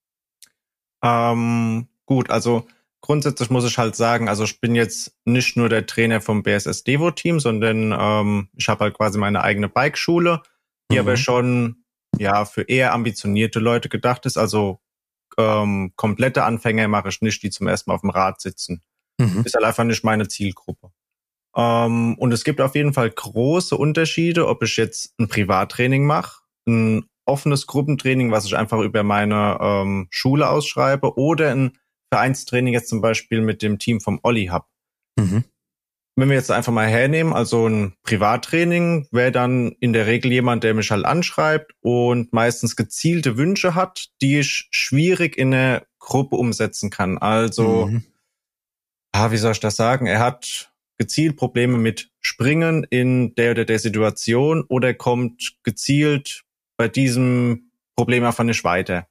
[1.03, 2.67] Ähm, gut, also
[3.01, 6.83] grundsätzlich muss ich halt sagen, also ich bin jetzt nicht nur der Trainer vom BSS
[6.83, 10.43] Devo Team, sondern ähm, ich habe halt quasi meine eigene Bikeschule,
[10.91, 11.01] die mhm.
[11.01, 11.85] aber schon
[12.19, 14.37] ja für eher ambitionierte Leute gedacht ist.
[14.37, 14.81] Also
[15.39, 18.83] ähm, komplette Anfänger mache ich nicht, die zum ersten Mal auf dem Rad sitzen.
[19.19, 19.43] Mhm.
[19.45, 20.91] Ist halt einfach nicht meine Zielgruppe.
[21.57, 26.43] Ähm, und es gibt auf jeden Fall große Unterschiede, ob ich jetzt ein Privattraining mache,
[26.69, 31.79] ein offenes Gruppentraining, was ich einfach über meine ähm, Schule ausschreibe, oder ein
[32.13, 34.67] Vereinstraining jetzt zum Beispiel mit dem Team vom Olli Hub.
[35.19, 35.45] Mhm.
[36.19, 40.65] Wenn wir jetzt einfach mal hernehmen, also ein Privattraining wäre dann in der Regel jemand,
[40.65, 46.37] der mich halt anschreibt und meistens gezielte Wünsche hat, die ich schwierig in eine Gruppe
[46.37, 47.19] umsetzen kann.
[47.19, 48.05] Also, mhm.
[49.13, 50.07] ah, wie soll ich das sagen?
[50.07, 56.45] Er hat gezielt Probleme mit Springen in der oder der Situation oder kommt gezielt
[56.79, 59.07] bei diesem Problem einfach nicht weiter.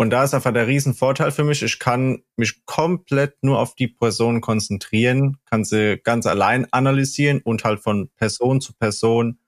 [0.00, 1.62] Und da ist einfach der Riesenvorteil für mich.
[1.62, 7.64] Ich kann mich komplett nur auf die Person konzentrieren, kann sie ganz allein analysieren und
[7.64, 9.40] halt von Person zu Person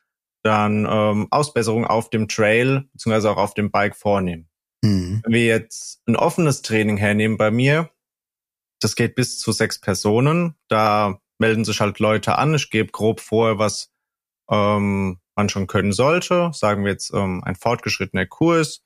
[0.43, 4.51] dann ähm, Ausbesserungen auf dem Trail beziehungsweise auch auf dem Bike vornehmen.
[4.83, 5.23] Mhm.
[5.25, 7.89] Wenn wir jetzt ein offenes Training hernehmen bei mir,
[8.79, 10.55] das geht bis zu sechs Personen.
[10.69, 12.53] Da melden sich halt Leute an.
[12.53, 13.91] Ich gebe grob vor, was
[14.51, 16.51] ähm, man schon können sollte.
[16.53, 18.83] Sagen wir jetzt ähm, ein fortgeschrittener Kurs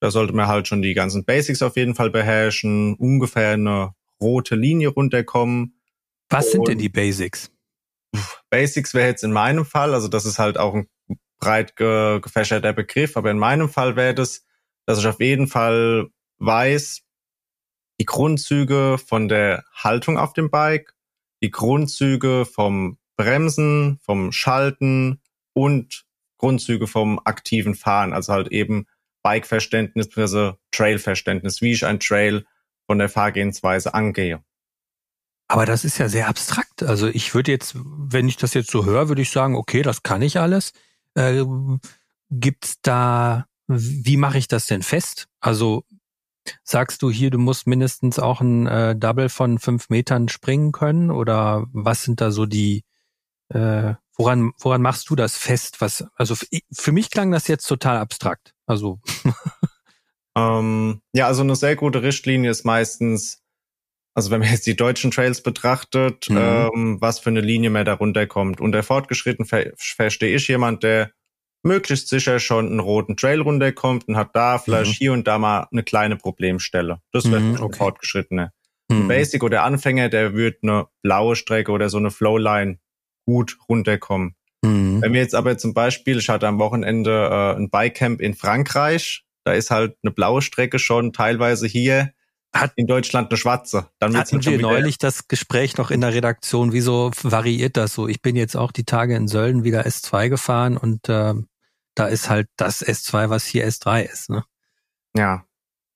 [0.00, 4.54] da sollte man halt schon die ganzen Basics auf jeden Fall beherrschen, ungefähr eine rote
[4.54, 5.80] Linie runterkommen.
[6.28, 7.50] Was sind denn die Basics?
[8.50, 10.88] Basics wäre jetzt in meinem Fall, also das ist halt auch ein
[11.38, 14.44] breit ge gefächerter Begriff, aber in meinem Fall wäre das,
[14.86, 17.02] dass ich auf jeden Fall weiß,
[18.00, 20.94] die Grundzüge von der Haltung auf dem Bike,
[21.42, 25.20] die Grundzüge vom Bremsen, vom Schalten
[25.54, 26.04] und
[26.38, 28.86] Grundzüge vom aktiven Fahren, also halt eben
[29.26, 30.52] Bike-Verständnis bzw.
[30.70, 32.46] Trail-Verständnis, wie ich ein Trail
[32.86, 34.40] von der Fahrgehensweise angehe.
[35.48, 36.84] Aber das ist ja sehr abstrakt.
[36.84, 40.04] Also ich würde jetzt, wenn ich das jetzt so höre, würde ich sagen, okay, das
[40.04, 40.74] kann ich alles.
[41.14, 41.44] Äh,
[42.30, 45.26] gibt's da, wie mache ich das denn fest?
[45.40, 45.82] Also
[46.62, 51.10] sagst du hier, du musst mindestens auch ein äh, Double von fünf Metern springen können?
[51.10, 52.84] Oder was sind da so die,
[53.48, 55.80] äh, woran, woran machst du das fest?
[55.80, 56.34] Was, also
[56.72, 58.54] für mich klang das jetzt total abstrakt.
[58.66, 59.00] Also.
[60.36, 63.42] ähm, ja, also eine sehr gute Richtlinie ist meistens
[64.14, 66.36] also wenn man jetzt die deutschen Trails betrachtet, Mhm.
[66.38, 68.62] ähm, was für eine Linie man da runterkommt.
[68.62, 71.10] Unter fortgeschritten ver verstehe ich jemand, der
[71.62, 74.96] möglichst sicher schon einen roten Trail runterkommt und hat da vielleicht Mhm.
[74.96, 77.02] hier und da mal eine kleine Problemstelle.
[77.12, 77.76] Das wäre Mhm, okay.
[77.76, 78.52] Fortgeschrittene.
[78.90, 79.08] Ein Hm.
[79.08, 82.78] Basic oder Anfänger, der wird eine blaue Strecke oder so eine Flowline
[83.26, 84.34] gut runterkommen.
[84.64, 85.02] Hm.
[85.02, 89.24] Wenn wir jetzt aber zum Beispiel, ich hatte am Wochenende äh, ein Bikecamp in Frankreich,
[89.44, 92.12] da ist halt eine blaue Strecke schon teilweise hier
[92.54, 93.90] Hat- in Deutschland eine schwarze.
[93.98, 98.08] Dann wird's Hatten wir neulich das Gespräch noch in der Redaktion, wieso variiert das so?
[98.08, 101.48] Ich bin jetzt auch die Tage in Sölden wieder S2 gefahren und ähm,
[101.94, 104.30] da ist halt das S2, was hier S3 ist.
[104.30, 104.44] Ne?
[105.14, 105.44] Ja.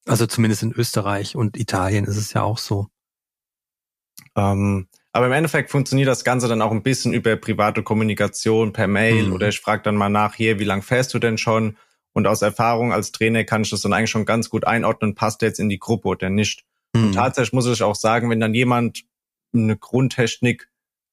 [0.07, 2.89] Also zumindest in Österreich und Italien ist es ja auch so.
[4.37, 8.87] Ähm, aber im Endeffekt funktioniert das Ganze dann auch ein bisschen über private Kommunikation per
[8.87, 9.33] Mail Mhm.
[9.33, 11.77] oder ich frage dann mal nach, hier, wie lang fährst du denn schon?
[12.13, 15.43] Und aus Erfahrung als Trainer kann ich das dann eigentlich schon ganz gut einordnen, passt
[15.43, 16.65] der jetzt in die Gruppe oder nicht.
[16.97, 17.07] Hm.
[17.07, 19.05] Und tatsächlich muss ich auch sagen, wenn dann jemand
[19.55, 20.69] eine Grundtechnik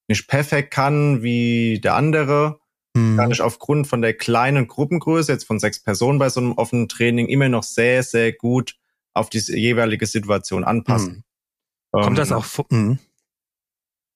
[0.07, 2.59] nicht perfekt kann wie der andere,
[2.95, 3.15] Hm.
[3.17, 6.87] kann ich aufgrund von der kleinen Gruppengröße, jetzt von sechs Personen bei so einem offenen
[6.89, 8.75] Training, immer noch sehr, sehr gut
[9.13, 11.13] auf die jeweilige Situation anpassen.
[11.13, 11.23] Hm.
[11.91, 12.65] Kommt Ähm, das auch vor?
[12.71, 12.97] Hm.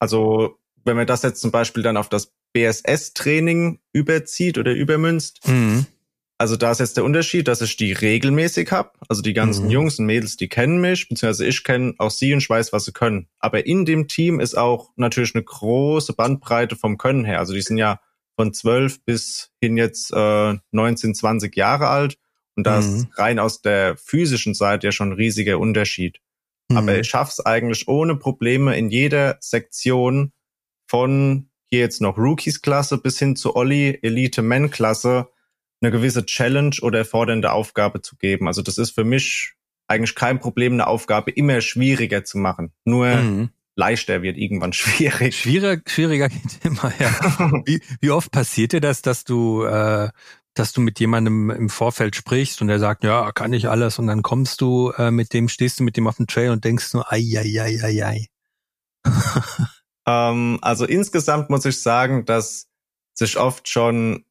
[0.01, 5.85] Also, wenn man das jetzt zum Beispiel dann auf das BSS-Training überzieht oder übermünzt, Hm.
[6.39, 8.91] also da ist jetzt der Unterschied, dass ich die regelmäßig habe.
[9.07, 9.71] Also die ganzen Mhm.
[9.71, 12.85] Jungs und Mädels, die kennen mich, beziehungsweise ich kenne auch sie und ich weiß, was
[12.85, 13.27] sie können.
[13.39, 17.37] Aber in dem Team ist auch natürlich eine große Bandbreite vom Können her.
[17.39, 18.01] Also die sind ja
[18.35, 22.17] von 12 bis hin jetzt äh, 19, 20 Jahre alt.
[22.55, 22.95] Und da Mhm.
[22.95, 26.19] ist rein aus der physischen Seite ja schon ein riesiger Unterschied.
[26.71, 26.77] Hm.
[26.77, 30.31] Aber ich schaff's eigentlich ohne Probleme in jeder Sektion
[30.87, 35.29] von hier jetzt noch Rookies-Klasse bis hin zu Olli Elite-Men-Klasse
[35.81, 38.47] eine gewisse Challenge oder fordernde Aufgabe zu geben.
[38.47, 39.53] Also das ist für mich
[39.87, 42.71] eigentlich kein Problem, eine Aufgabe immer schwieriger zu machen.
[42.85, 43.49] Nur Hm.
[43.75, 45.35] leichter wird irgendwann schwierig.
[45.35, 47.61] Schwieriger, schwieriger geht immer, ja.
[47.65, 50.09] Wie, wie oft passiert dir das, dass du, äh,
[50.53, 54.07] dass du mit jemandem im Vorfeld sprichst und der sagt, ja, kann ich alles und
[54.07, 56.93] dann kommst du äh, mit dem, stehst du mit dem auf dem Trail und denkst
[56.93, 58.27] nur, ai, ai, ai, ai, ai.
[60.07, 62.67] Ähm, also insgesamt muss ich sagen, dass
[63.13, 64.25] sich oft schon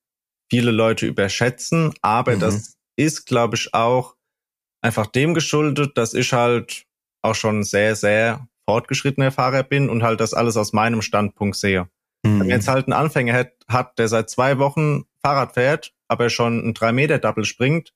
[0.51, 2.41] viele Leute überschätzen, aber Mhm.
[2.41, 4.17] das ist, glaube ich, auch
[4.83, 6.87] einfach dem geschuldet, dass ich halt
[7.23, 11.89] auch schon sehr, sehr fortgeschrittener Fahrer bin und halt das alles aus meinem Standpunkt sehe.
[12.23, 16.29] Wenn man jetzt halt einen Anfänger hat, hat, der seit zwei Wochen Fahrrad fährt, aber
[16.31, 17.95] schon ein 3-Meter-Double springt,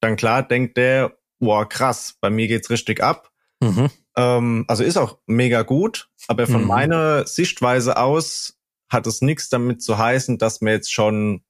[0.00, 3.30] dann klar denkt der, wow, krass, bei mir geht's richtig ab.
[3.60, 3.90] Mhm.
[4.16, 6.68] Ähm, also ist auch mega gut, aber von Mhm.
[6.68, 11.44] meiner Sichtweise aus hat es nichts damit zu heißen, dass man jetzt schon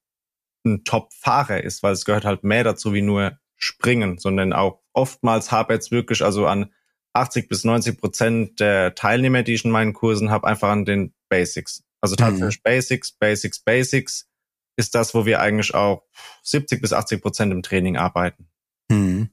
[0.65, 5.51] ein Top-Fahrer ist, weil es gehört halt mehr dazu wie nur springen, sondern auch oftmals
[5.51, 6.71] habe jetzt wirklich also an
[7.13, 11.13] 80 bis 90 Prozent der Teilnehmer, die ich in meinen Kursen habe, einfach an den
[11.29, 11.83] Basics.
[12.01, 14.27] Also tatsächlich Basics, Basics, Basics
[14.75, 16.03] ist das, wo wir eigentlich auch
[16.43, 18.47] 70 bis 80 Prozent im Training arbeiten.
[18.91, 19.29] Hm.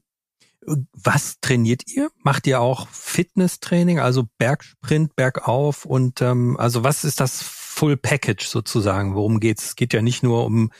[0.93, 2.11] Was trainiert ihr?
[2.17, 8.45] Macht ihr auch Fitnesstraining, also Bergsprint, Bergauf und ähm, also was ist das Full Package
[8.45, 9.15] sozusagen?
[9.15, 9.65] Worum geht's?
[9.65, 10.71] Es geht ja nicht nur um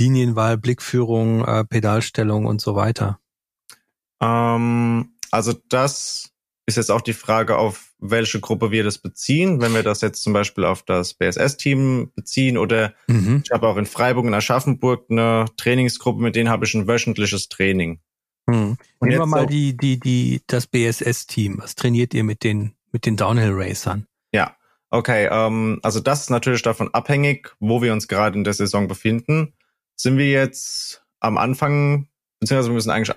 [0.00, 3.20] Linienwahl, Blickführung, äh, Pedalstellung und so weiter.
[4.20, 6.30] Ähm, also das
[6.66, 9.60] ist jetzt auch die Frage, auf welche Gruppe wir das beziehen.
[9.60, 13.42] Wenn wir das jetzt zum Beispiel auf das BSS-Team beziehen oder Mhm.
[13.44, 17.48] ich habe auch in Freiburg in Aschaffenburg eine Trainingsgruppe, mit denen habe ich ein wöchentliches
[17.48, 18.00] Training.
[18.48, 18.76] Hm.
[18.98, 21.58] Und Nehmen wir mal die, die, die, das BSS-Team.
[21.60, 24.06] Was trainiert ihr mit den, mit den Downhill-Racern?
[24.32, 24.56] Ja,
[24.90, 25.28] okay.
[25.30, 29.54] Ähm, also das ist natürlich davon abhängig, wo wir uns gerade in der Saison befinden.
[29.96, 32.08] Sind wir jetzt am Anfang,
[32.40, 33.14] beziehungsweise wir müssen eigentlich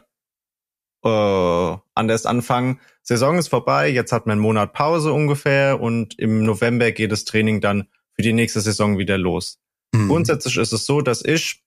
[1.04, 2.80] äh, anders anfangen.
[3.02, 7.26] Saison ist vorbei, jetzt hat man einen Monat Pause ungefähr und im November geht das
[7.26, 9.60] Training dann für die nächste Saison wieder los.
[9.94, 10.08] Hm.
[10.08, 11.63] Grundsätzlich ist es so, dass ich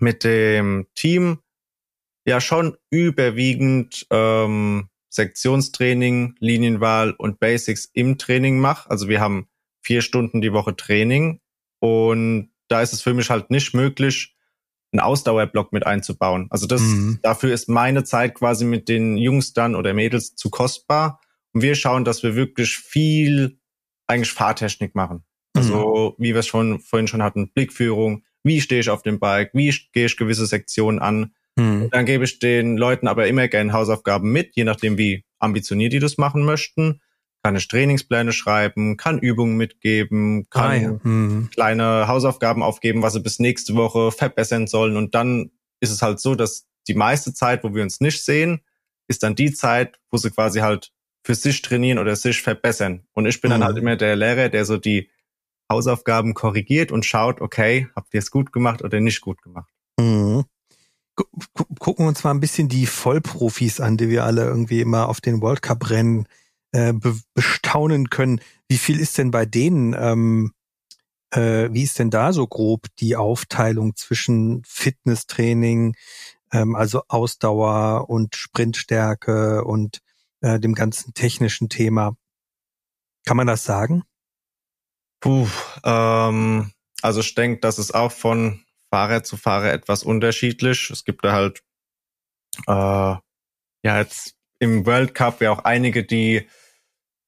[0.00, 1.38] mit dem Team
[2.26, 8.90] ja schon überwiegend ähm, Sektionstraining, Linienwahl und Basics im Training mache.
[8.90, 9.48] Also wir haben
[9.82, 11.40] vier Stunden die Woche Training
[11.80, 14.35] und da ist es für mich halt nicht möglich,
[14.92, 16.46] einen Ausdauerblock mit einzubauen.
[16.50, 17.18] Also das, Mhm.
[17.22, 21.20] dafür ist meine Zeit quasi mit den Jungs dann oder Mädels zu kostbar.
[21.52, 23.58] Und wir schauen, dass wir wirklich viel
[24.06, 25.24] eigentlich Fahrtechnik machen.
[25.56, 29.50] Also, wie wir es schon vorhin schon hatten, Blickführung, wie stehe ich auf dem Bike,
[29.54, 31.32] wie gehe ich gewisse Sektionen an.
[31.58, 31.88] Hm.
[31.90, 35.98] Dann gebe ich den Leuten aber immer gerne Hausaufgaben mit, je nachdem, wie ambitioniert die
[35.98, 37.00] das machen möchten.
[37.46, 40.98] Kann ich Trainingspläne schreiben, kann Übungen mitgeben, kann Ah, ja.
[41.00, 41.48] Hm.
[41.52, 44.96] kleine Hausaufgaben aufgeben, was sie bis nächste Woche verbessern sollen.
[44.96, 48.62] Und dann ist es halt so, dass die meiste Zeit, wo wir uns nicht sehen,
[49.06, 50.90] ist dann die Zeit, wo sie quasi halt
[51.22, 53.06] für sich trainieren oder sich verbessern.
[53.12, 53.52] Und ich bin mhm.
[53.52, 55.08] dann halt immer der Lehrer, der so die
[55.70, 59.72] Hausaufgaben korrigiert und schaut, okay, habt ihr es gut gemacht oder nicht gut gemacht.
[60.00, 60.46] Mhm.
[61.14, 65.20] Gucken wir uns mal ein bisschen die Vollprofis an, die wir alle irgendwie immer auf
[65.20, 66.26] den World Cup Rennen
[66.76, 68.40] äh, be bestaunen können.
[68.68, 70.52] Wie viel ist denn bei denen, ähm,
[71.30, 75.96] äh, wie ist denn da so grob die Aufteilung zwischen Fitnesstraining,
[76.52, 80.00] ähm, also Ausdauer und Sprintstärke und
[80.42, 82.14] äh, dem ganzen technischen Thema?
[83.24, 84.02] Kann man das sagen?
[85.20, 85.48] Puh,
[85.82, 90.90] ähm, also ich denke, das ist auch von Fahrer zu Fahrer etwas unterschiedlich.
[90.90, 91.62] Es gibt da halt
[92.66, 92.72] äh,
[93.82, 96.46] ja jetzt im World Cup ja auch einige, die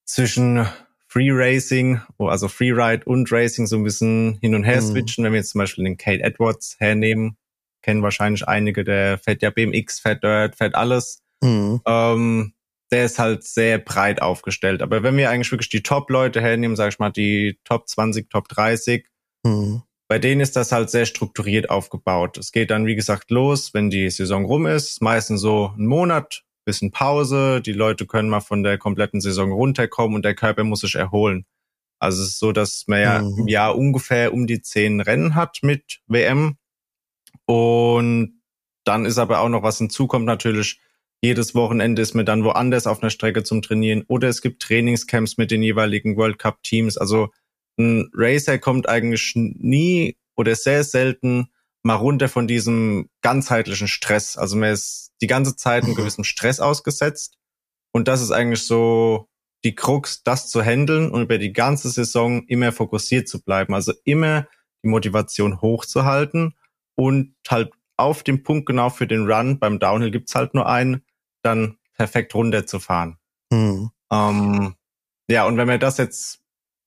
[0.09, 0.67] zwischen
[1.07, 4.87] Free Racing, also Freeride und Racing so ein bisschen hin und her mhm.
[4.87, 5.25] switchen.
[5.25, 7.37] Wenn wir jetzt zum Beispiel den Kate Edwards hernehmen,
[7.83, 11.23] kennen wahrscheinlich einige, der fährt ja BMX, fährt Dirt, fährt alles.
[11.43, 11.81] Mhm.
[11.87, 12.55] Ähm,
[12.91, 14.81] der ist halt sehr breit aufgestellt.
[14.81, 18.49] Aber wenn wir eigentlich wirklich die Top-Leute hernehmen, sag ich mal, die Top 20, Top
[18.49, 19.07] 30,
[19.45, 19.83] mhm.
[20.09, 22.39] bei denen ist das halt sehr strukturiert aufgebaut.
[22.39, 26.45] Es geht dann, wie gesagt, los, wenn die Saison rum ist, meistens so einen Monat,
[26.69, 30.81] bisschen Pause, die Leute können mal von der kompletten Saison runterkommen und der Körper muss
[30.81, 31.47] sich erholen.
[31.99, 33.39] Also es ist so, dass man ja mhm.
[33.39, 36.59] im Jahr ungefähr um die zehn Rennen hat mit WM.
[37.47, 38.43] Und
[38.85, 40.79] dann ist aber auch noch was hinzukommt natürlich,
[41.23, 45.37] jedes Wochenende ist man dann woanders auf einer Strecke zum Trainieren oder es gibt Trainingscamps
[45.37, 46.97] mit den jeweiligen World Cup Teams.
[46.97, 47.31] Also
[47.79, 51.49] ein Racer kommt eigentlich nie oder sehr selten
[51.89, 54.37] mal runter von diesem ganzheitlichen Stress.
[54.37, 55.97] Also man ist die ganze Zeit einem mhm.
[55.97, 57.39] gewissen Stress ausgesetzt.
[57.93, 59.29] Und das ist eigentlich so
[59.65, 63.73] die Krux, das zu handeln und über die ganze Saison immer fokussiert zu bleiben.
[63.73, 64.47] Also immer
[64.85, 66.55] die Motivation hochzuhalten
[66.95, 69.59] und halt auf dem Punkt genau für den Run.
[69.59, 71.03] Beim Downhill gibt's halt nur einen,
[71.43, 73.17] dann perfekt runterzufahren.
[73.51, 73.91] Mhm.
[74.13, 74.75] Ähm,
[75.31, 76.41] ja, und wenn man das jetzt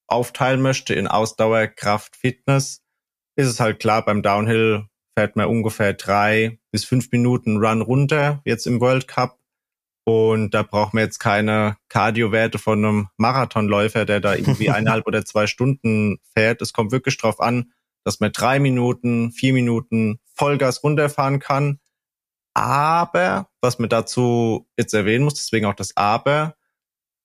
[0.07, 2.83] aufteilen möchte in Ausdauer, Kraft, Fitness,
[3.35, 4.85] ist es halt klar, beim Downhill
[5.17, 9.39] fährt man ungefähr drei bis fünf Minuten Run runter, jetzt im World Cup.
[10.03, 15.23] Und da braucht man jetzt keine Cardio-Werte von einem Marathonläufer, der da irgendwie eineinhalb oder
[15.25, 16.61] zwei Stunden fährt.
[16.61, 17.71] Es kommt wirklich drauf an,
[18.03, 21.79] dass man drei Minuten, vier Minuten Vollgas runterfahren kann
[22.53, 26.55] aber, was man dazu jetzt erwähnen muss, deswegen auch das Aber,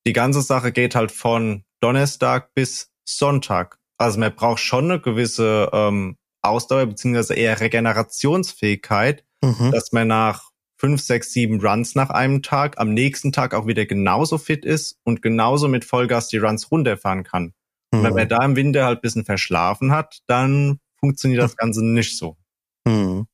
[0.06, 3.78] die ganze Sache geht halt von Donnerstag bis Sonntag.
[3.98, 6.16] Also man braucht schon eine gewisse ähm,
[6.48, 9.70] Ausdauer beziehungsweise eher Regenerationsfähigkeit, mhm.
[9.72, 13.86] dass man nach fünf, sechs, sieben Runs nach einem Tag am nächsten Tag auch wieder
[13.86, 17.54] genauso fit ist und genauso mit Vollgas die Runs runterfahren kann.
[17.92, 17.98] Mhm.
[17.98, 18.16] Und wenn mhm.
[18.16, 22.36] man da im Winter halt bisschen verschlafen hat, dann funktioniert das Ganze nicht so.
[22.84, 23.26] Mhm.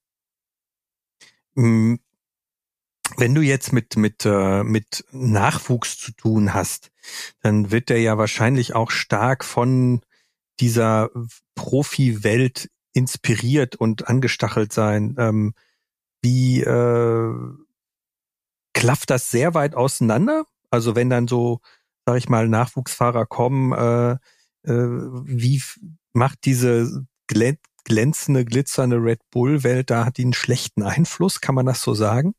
[1.54, 2.00] Hm,
[3.16, 6.90] wenn du jetzt mit, mit, äh, mit Nachwuchs zu tun hast,
[7.40, 10.00] dann wird der ja wahrscheinlich auch stark von
[10.60, 11.10] dieser
[11.54, 15.16] Profi-Welt inspiriert und angestachelt sein.
[15.18, 15.54] Ähm,
[16.22, 17.34] wie äh,
[18.74, 20.44] klafft das sehr weit auseinander?
[20.70, 21.60] Also wenn dann so,
[22.06, 24.12] sag ich mal, Nachwuchsfahrer kommen, äh,
[24.70, 24.88] äh,
[25.24, 25.62] wie
[26.12, 31.82] macht diese glänzende, glitzernde Red Bull-Welt, da hat die einen schlechten Einfluss, kann man das
[31.82, 32.34] so sagen?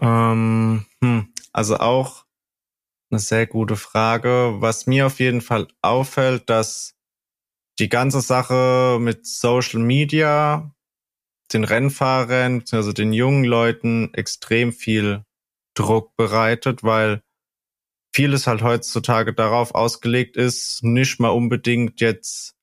[0.00, 2.24] Ähm, hm, also auch
[3.10, 4.56] eine sehr gute Frage.
[4.58, 6.94] Was mir auf jeden Fall auffällt, dass
[7.78, 10.74] die ganze Sache mit Social Media
[11.52, 15.24] den Rennfahrern, also den jungen Leuten extrem viel
[15.74, 17.22] Druck bereitet, weil
[18.14, 22.54] vieles halt heutzutage darauf ausgelegt ist, nicht mal unbedingt jetzt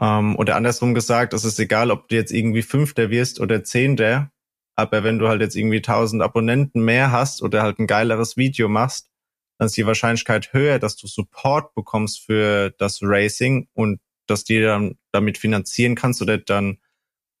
[0.00, 4.30] ähm, oder andersrum gesagt, es ist egal, ob du jetzt irgendwie Fünfter wirst oder Zehnter,
[4.74, 8.68] aber wenn du halt jetzt irgendwie tausend Abonnenten mehr hast oder halt ein geileres Video
[8.68, 9.10] machst,
[9.58, 14.60] dann ist die Wahrscheinlichkeit höher, dass du Support bekommst für das Racing und dass die
[14.60, 16.78] dann damit finanzieren kannst oder dann,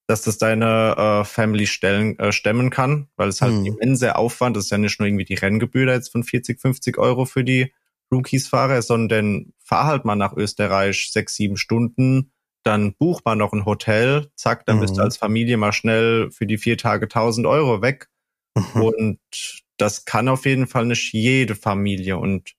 [0.06, 3.66] dass das deine äh, Family stellen, äh, stemmen kann, weil es halt hm.
[3.66, 7.44] immenser Aufwand ist ja nicht nur irgendwie die Renngebühr jetzt von 40, 50 Euro für
[7.44, 7.72] die
[8.12, 12.32] Rookies-Fahrer, sondern fahr halt mal nach Österreich sechs, sieben Stunden,
[12.64, 14.80] dann bucht man noch ein Hotel, zack, dann mhm.
[14.80, 15.04] bist du mhm.
[15.04, 18.08] als Familie mal schnell für die vier Tage 1000 Euro weg.
[18.56, 18.82] Mhm.
[18.82, 22.16] Und das kann auf jeden Fall nicht jede Familie.
[22.16, 22.54] Und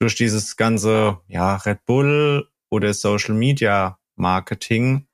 [0.00, 5.06] durch dieses ganze, ja, Red Bull oder Social Media Marketing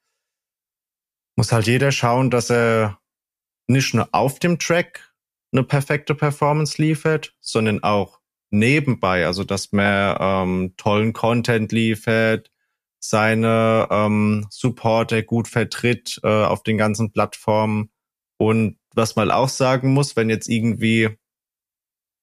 [1.37, 3.01] muss halt jeder schauen, dass er
[3.67, 5.15] nicht nur auf dem Track
[5.53, 12.51] eine perfekte Performance liefert, sondern auch nebenbei, also dass man ähm, tollen Content liefert,
[13.01, 17.91] seine ähm, Supporter gut vertritt äh, auf den ganzen Plattformen.
[18.39, 21.17] Und was man auch sagen muss, wenn jetzt irgendwie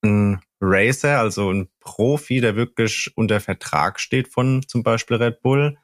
[0.04, 5.78] ein Racer, also ein Profi, der wirklich unter Vertrag steht von zum Beispiel Red Bull.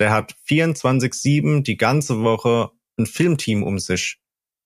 [0.00, 4.18] Der hat 24-7 die ganze Woche ein Filmteam um sich.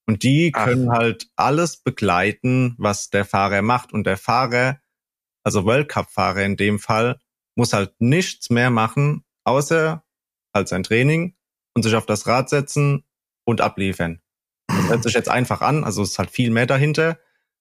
[0.06, 0.96] Und die können Ach.
[0.96, 3.92] halt alles begleiten, was der Fahrer macht.
[3.92, 4.80] Und der Fahrer,
[5.44, 7.20] also World Cup-Fahrer in dem Fall,
[7.54, 10.02] muss halt nichts mehr machen, außer
[10.54, 11.36] halt sein Training
[11.74, 13.04] und sich auf das Rad setzen
[13.44, 14.22] und abliefern.
[14.68, 17.18] Das hört sich jetzt einfach an, also es ist halt viel mehr dahinter.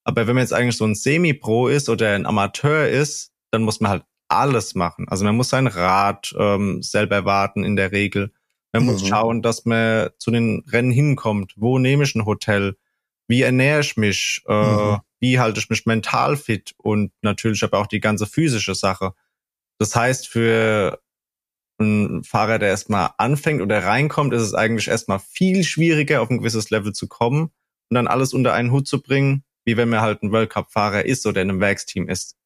[0.07, 3.81] Aber wenn man jetzt eigentlich so ein Semi-Pro ist oder ein Amateur ist, dann muss
[3.81, 5.05] man halt alles machen.
[5.09, 8.31] Also man muss sein Rad ähm, selber warten in der Regel.
[8.71, 8.89] Man mhm.
[8.89, 11.55] muss schauen, dass man zu den Rennen hinkommt.
[11.57, 12.77] Wo nehme ich ein Hotel?
[13.27, 14.43] Wie ernähre ich mich?
[14.47, 14.99] Äh, mhm.
[15.19, 16.73] Wie halte ich mich mental fit?
[16.77, 19.11] Und natürlich aber auch die ganze physische Sache.
[19.77, 21.01] Das heißt, für
[21.79, 26.37] einen Fahrer, der erstmal anfängt oder reinkommt, ist es eigentlich erstmal viel schwieriger, auf ein
[26.37, 27.51] gewisses Level zu kommen
[27.89, 31.05] und dann alles unter einen Hut zu bringen, wie wenn man halt ein World Cup-Fahrer
[31.05, 32.38] ist oder in einem Werksteam ist.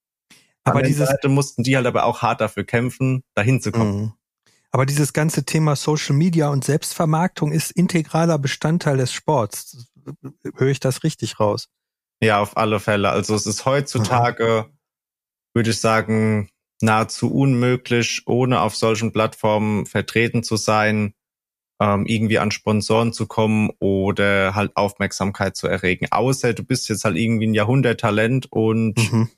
[0.64, 4.02] Aber An dieses Seite mussten die halt aber auch hart dafür kämpfen, dahin zu kommen.
[4.02, 4.14] Mhm.
[4.72, 9.92] Aber dieses ganze Thema Social Media und Selbstvermarktung ist integraler Bestandteil des Sports.
[10.56, 11.70] Höre ich das richtig raus?
[12.24, 13.10] Ja, auf alle Fälle.
[13.10, 14.78] Also es ist heutzutage, mhm.
[15.54, 16.50] würde ich sagen,
[16.82, 21.14] nahezu unmöglich, ohne auf solchen Plattformen vertreten zu sein,
[21.82, 26.06] ähm, irgendwie an Sponsoren zu kommen oder halt Aufmerksamkeit zu erregen.
[26.12, 29.30] Außer du bist jetzt halt irgendwie ein Jahrhunderttalent und mhm.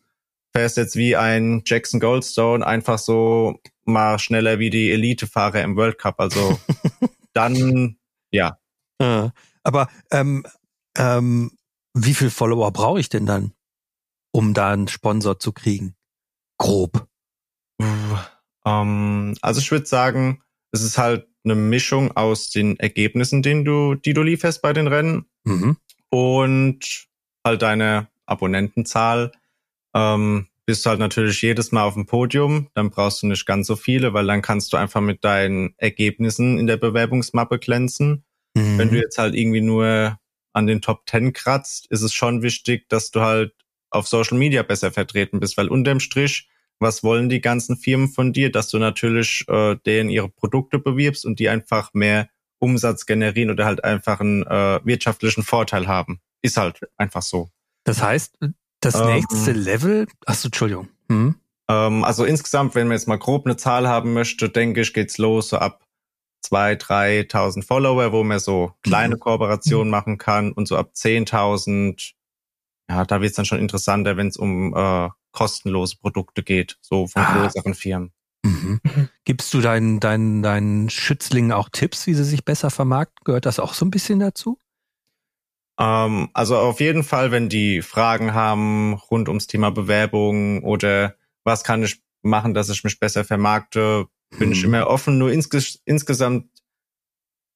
[0.51, 5.97] fährst jetzt wie ein Jackson Goldstone einfach so mal schneller wie die Elitefahrer im World
[5.97, 6.19] Cup.
[6.19, 6.59] Also
[7.33, 7.95] dann,
[8.29, 8.57] ja.
[9.63, 10.45] Aber ähm,
[10.97, 11.51] ähm,
[11.93, 13.53] wie viel Follower brauche ich denn dann,
[14.33, 15.95] um da einen Sponsor zu kriegen?
[16.57, 17.07] Grob.
[18.65, 23.95] Ähm, also ich würde sagen, es ist halt eine Mischung aus den Ergebnissen, den du,
[23.95, 25.77] die du lieferst bei den Rennen mhm.
[26.09, 27.07] und
[27.45, 29.31] halt deine Abonnentenzahl.
[29.93, 33.67] Ähm, bist du halt natürlich jedes Mal auf dem Podium, dann brauchst du nicht ganz
[33.67, 38.23] so viele, weil dann kannst du einfach mit deinen Ergebnissen in der Bewerbungsmappe glänzen.
[38.55, 38.77] Mhm.
[38.77, 40.17] Wenn du jetzt halt irgendwie nur
[40.53, 43.53] an den Top 10 kratzt, ist es schon wichtig, dass du halt
[43.89, 46.47] auf Social Media besser vertreten bist, weil unterm Strich
[46.83, 51.25] was wollen die ganzen Firmen von dir, dass du natürlich äh, denen ihre Produkte bewirbst
[51.25, 52.29] und die einfach mehr
[52.59, 56.19] Umsatz generieren oder halt einfach einen äh, wirtschaftlichen Vorteil haben.
[56.41, 57.49] Ist halt einfach so.
[57.83, 58.37] Das heißt,
[58.79, 60.89] das ähm, nächste Level, achso, Entschuldigung.
[61.09, 61.35] Hm?
[61.69, 65.17] Ähm, also insgesamt, wenn man jetzt mal grob eine Zahl haben möchte, denke ich, geht's
[65.17, 65.83] los so ab
[66.41, 69.19] zwei, 3.000 Follower, wo man so kleine mhm.
[69.19, 69.91] Kooperationen mhm.
[69.91, 72.13] machen kann und so ab 10.000,
[72.89, 77.23] ja, da wird's dann schon interessanter, wenn es um äh, kostenlose Produkte geht, so von
[77.23, 77.33] ah.
[77.33, 78.13] größeren Firmen.
[78.45, 78.79] Mhm.
[78.83, 79.09] mhm.
[79.25, 83.23] Gibst du deinen, deinen, deinen Schützlingen auch Tipps, wie sie sich besser vermarkten?
[83.25, 84.57] Gehört das auch so ein bisschen dazu?
[85.79, 91.63] Ähm, also auf jeden Fall, wenn die Fragen haben rund ums Thema Bewerbung oder was
[91.63, 94.07] kann ich machen, dass ich mich besser vermarkte,
[94.37, 94.53] bin mhm.
[94.53, 95.17] ich immer offen.
[95.17, 96.47] Nur insges insgesamt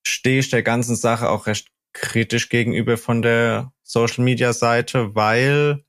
[0.05, 5.83] stehe ich der ganzen Sache auch recht kritisch gegenüber von der Social Media Seite, weil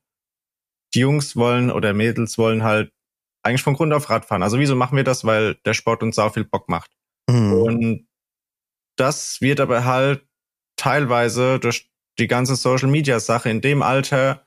[0.93, 2.91] die Jungs wollen oder Mädels wollen halt
[3.43, 4.43] eigentlich von Grund auf Radfahren.
[4.43, 5.25] Also wieso machen wir das?
[5.25, 6.91] Weil der Sport uns sau viel Bock macht.
[7.29, 7.53] Mhm.
[7.53, 8.07] Und
[8.97, 10.25] das wird aber halt
[10.75, 14.45] teilweise durch die ganze Social Media Sache in dem Alter,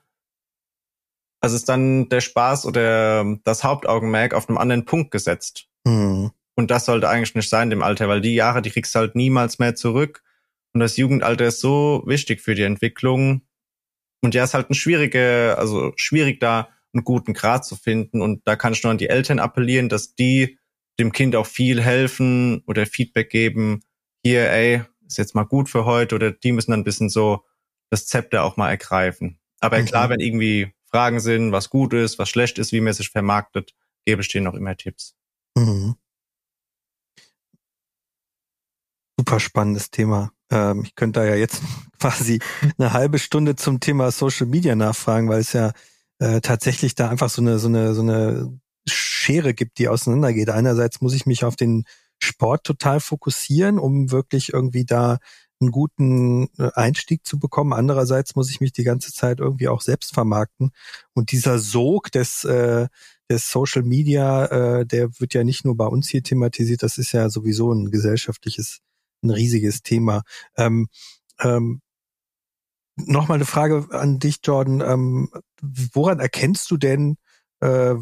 [1.41, 5.67] also ist dann der Spaß oder das Hauptaugenmerk auf einem anderen Punkt gesetzt.
[5.85, 6.31] Mhm.
[6.55, 9.15] Und das sollte eigentlich nicht sein, dem Alter, weil die Jahre, die kriegst du halt
[9.15, 10.23] niemals mehr zurück.
[10.73, 13.41] Und das Jugendalter ist so wichtig für die Entwicklung.
[14.23, 18.21] Und ja, ist halt ein schwierige, also schwierig da einen guten Grad zu finden.
[18.21, 20.57] Und da kann ich nur an die Eltern appellieren, dass die
[20.99, 23.83] dem Kind auch viel helfen oder Feedback geben.
[24.23, 27.43] Hier, ey, ist jetzt mal gut für heute oder die müssen dann ein bisschen so
[27.89, 29.39] das Zepter auch mal ergreifen.
[29.59, 29.85] Aber mhm.
[29.85, 33.73] klar, wenn irgendwie Fragen sind, was gut ist, was schlecht ist, wie man sich vermarktet,
[34.05, 35.15] gebe ich denen auch immer Tipps.
[35.57, 35.95] Mhm.
[39.25, 40.33] Super spannendes Thema.
[40.51, 41.61] Ähm, ich könnte da ja jetzt
[41.99, 42.41] quasi
[42.77, 45.71] eine halbe Stunde zum Thema Social Media nachfragen, weil es ja
[46.19, 50.49] äh, tatsächlich da einfach so eine, so eine, so eine Schere gibt, die auseinandergeht.
[50.49, 51.85] Einerseits muss ich mich auf den
[52.21, 55.19] Sport total fokussieren, um wirklich irgendwie da
[55.61, 57.71] einen guten äh, Einstieg zu bekommen.
[57.71, 60.71] Andererseits muss ich mich die ganze Zeit irgendwie auch selbst vermarkten.
[61.13, 62.87] Und dieser Sog des, äh,
[63.29, 64.47] des Social Media,
[64.81, 67.89] äh, der wird ja nicht nur bei uns hier thematisiert, das ist ja sowieso ein
[67.89, 68.81] gesellschaftliches
[69.23, 70.23] ein riesiges Thema.
[70.57, 70.87] Ähm,
[71.39, 71.81] ähm,
[72.95, 74.81] Nochmal eine Frage an dich, Jordan.
[74.81, 75.29] Ähm,
[75.61, 77.17] woran erkennst du denn,
[77.59, 77.95] äh,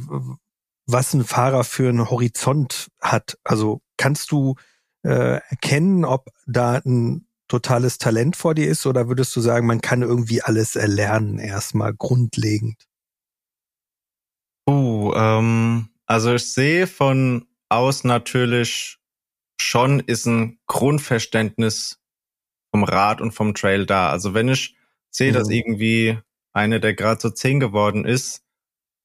[0.85, 3.37] was ein Fahrer für einen Horizont hat?
[3.43, 4.55] Also kannst du
[5.03, 9.81] äh, erkennen, ob da ein totales Talent vor dir ist oder würdest du sagen, man
[9.81, 12.87] kann irgendwie alles erlernen, erstmal grundlegend?
[14.69, 18.97] Uh, ähm, also ich sehe von aus natürlich
[19.61, 21.99] schon ist ein Grundverständnis
[22.71, 24.09] vom Rad und vom Trail da.
[24.09, 24.75] Also wenn ich
[25.09, 25.35] sehe, mhm.
[25.35, 26.17] dass irgendwie
[26.53, 28.43] einer, der gerade so zehn geworden ist,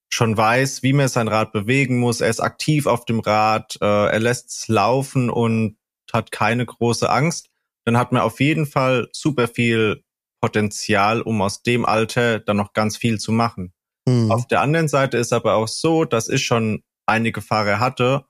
[0.09, 3.85] schon weiß, wie man sein Rad bewegen muss, er ist aktiv auf dem Rad, äh,
[3.85, 5.77] er lässt es laufen und
[6.13, 7.49] hat keine große Angst,
[7.83, 10.03] dann hat man auf jeden Fall super viel
[10.39, 13.73] Potenzial, um aus dem Alter dann noch ganz viel zu machen.
[14.05, 14.31] Mhm.
[14.31, 18.25] Auf der anderen Seite ist aber auch so, dass ich schon einige Fahrer hatte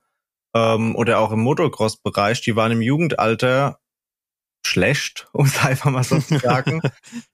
[0.54, 3.80] ähm, oder auch im Motocross-Bereich, die waren im Jugendalter
[4.66, 6.82] schlecht, um es einfach mal so zu sagen,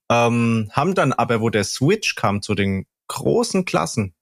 [0.09, 4.13] ähm, haben dann aber, wo der Switch kam zu den großen Klassen,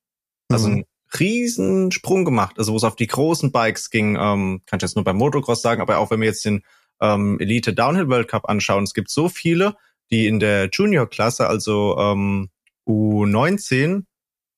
[0.49, 0.73] also mhm.
[0.73, 0.85] einen
[1.19, 4.95] riesen Sprung gemacht, also wo es auf die großen Bikes ging, ähm, kann ich jetzt
[4.95, 6.63] nur beim Motocross sagen, aber auch wenn wir jetzt den
[7.01, 9.75] ähm, Elite Downhill World Cup anschauen, es gibt so viele,
[10.11, 12.49] die in der Junior-Klasse, also ähm,
[12.87, 14.03] U19,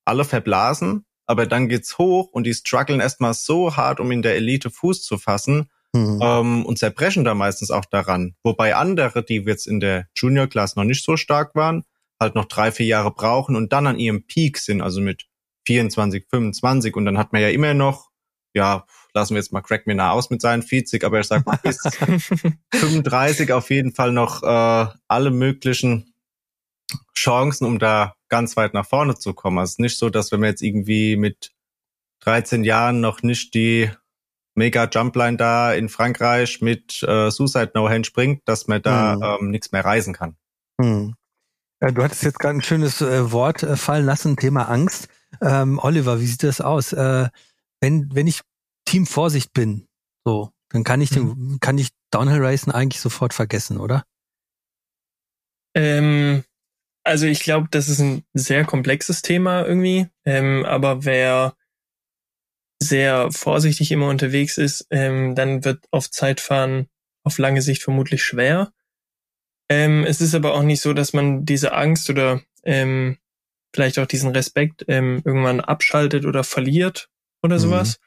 [0.06, 4.36] alle verblasen, aber dann geht's hoch und die strugglen erstmal so hart, um in der
[4.36, 6.20] Elite Fuß zu fassen mhm.
[6.22, 8.36] ähm, und zerbrechen da meistens auch daran.
[8.44, 11.84] Wobei andere, die jetzt in der Junior-Klasse noch nicht so stark waren,
[12.20, 15.26] halt noch drei, vier Jahre brauchen und dann an ihrem Peak sind, also mit
[15.66, 18.10] 24, 25 und dann hat man ja immer noch,
[18.54, 21.82] ja, lassen wir jetzt mal Craig aus mit seinen 40, aber ich sag mal bis
[22.74, 26.14] 35 auf jeden Fall noch äh, alle möglichen
[27.16, 29.60] Chancen, um da ganz weit nach vorne zu kommen.
[29.60, 31.52] Also es ist nicht so, dass wenn man jetzt irgendwie mit
[32.22, 33.92] 13 Jahren noch nicht die
[34.56, 39.24] Mega Jumpline da in Frankreich mit äh, Suicide No Hand springt, dass man da mhm.
[39.46, 40.36] ähm, nichts mehr reisen kann.
[40.80, 41.14] Mhm.
[41.80, 45.10] Ja, du hattest jetzt gerade ein schönes äh, Wort äh, fallen lassen, Thema Angst.
[45.40, 46.92] Ähm, Oliver, wie sieht das aus?
[46.92, 47.30] Äh,
[47.82, 48.42] wenn, wenn ich
[48.86, 49.86] Team Vorsicht bin,
[50.26, 51.60] so, dann kann ich den, mhm.
[51.60, 54.04] kann ich Downhill Racing eigentlich sofort vergessen, oder?
[55.76, 56.44] Ähm,
[57.04, 60.08] also ich glaube, das ist ein sehr komplexes Thema irgendwie.
[60.26, 61.56] Ähm, aber wer
[62.82, 66.88] sehr vorsichtig immer unterwegs ist, ähm, dann wird auf Zeitfahren
[67.24, 68.74] auf lange Sicht vermutlich schwer.
[69.70, 73.18] Ähm, es ist aber auch nicht so, dass man diese Angst oder ähm,
[73.74, 77.10] vielleicht auch diesen Respekt ähm, irgendwann abschaltet oder verliert
[77.42, 77.60] oder mhm.
[77.60, 78.00] sowas.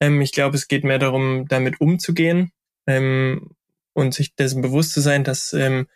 [0.00, 2.52] Ähm, ich glaube, es geht mehr darum, damit umzugehen
[2.86, 3.50] ähm,
[3.92, 5.86] und sich dessen bewusst zu sein, dass ähm,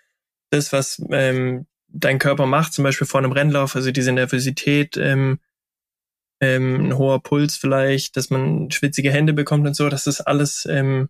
[0.51, 5.39] das, was ähm, dein Körper macht, zum Beispiel vor einem Rennlauf, also diese Nervosität, ähm,
[6.41, 10.67] ähm, ein hoher Puls vielleicht, dass man schwitzige Hände bekommt und so, dass das alles
[10.71, 11.09] ähm,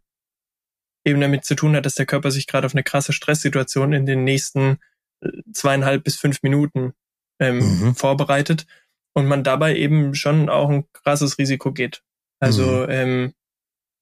[1.05, 4.07] eben damit zu tun hat, dass der Körper sich gerade auf eine krasse Stresssituation in
[4.07, 4.79] den nächsten
[5.21, 6.93] äh, zweieinhalb bis fünf Minuten
[7.41, 7.95] ähm, mhm.
[7.95, 8.67] vorbereitet
[9.15, 12.03] und man dabei eben schon auch ein krasses Risiko geht.
[12.39, 12.91] Also mhm.
[12.91, 13.33] ähm,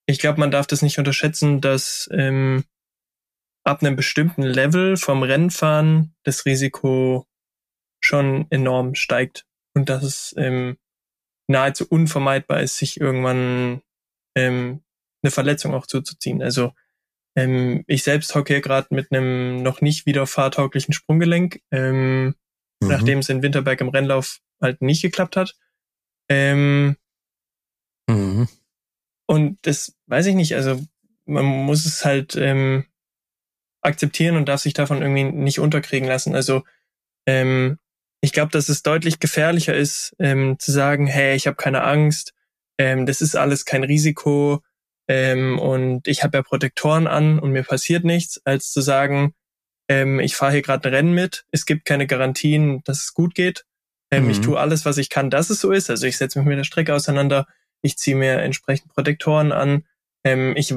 [0.07, 2.65] ich glaube, man darf das nicht unterschätzen, dass ähm,
[3.65, 7.27] ab einem bestimmten Level vom Rennfahren das Risiko
[8.01, 10.77] schon enorm steigt und dass es ähm,
[11.49, 13.83] nahezu unvermeidbar ist, sich irgendwann
[14.37, 14.83] ähm,
[15.23, 16.43] eine Verletzung auch zuzuziehen.
[16.43, 16.73] Also
[17.37, 22.35] ähm, ich selbst hocke hier gerade mit einem noch nicht wieder fahrtauglichen Sprunggelenk, ähm, mhm.
[22.81, 25.57] nachdem es in Winterberg im Rennlauf halt nicht geklappt hat.
[26.29, 26.97] Ähm,
[28.09, 28.49] mhm.
[29.27, 30.81] Und das weiß ich nicht, also
[31.25, 32.85] man muss es halt ähm,
[33.85, 36.35] akzeptieren und darf sich davon irgendwie nicht unterkriegen lassen.
[36.35, 36.63] Also
[37.27, 37.79] ähm,
[38.21, 42.33] ich glaube, dass es deutlich gefährlicher ist, ähm, zu sagen, hey, ich habe keine Angst,
[42.79, 44.63] ähm, das ist alles kein Risiko
[45.09, 49.35] ähm, und ich habe ja Protektoren an und mir passiert nichts, als zu sagen,
[49.89, 53.35] ähm, ich fahre hier gerade ein Rennen mit, es gibt keine Garantien, dass es gut
[53.35, 53.67] geht.
[54.11, 54.31] Ähm, mhm.
[54.31, 55.91] Ich tue alles, was ich kann, dass es so ist.
[55.91, 57.47] Also ich setze mich mit der Strecke auseinander,
[57.83, 59.85] ich ziehe mir entsprechend Protektoren an,
[60.25, 60.75] ähm, ich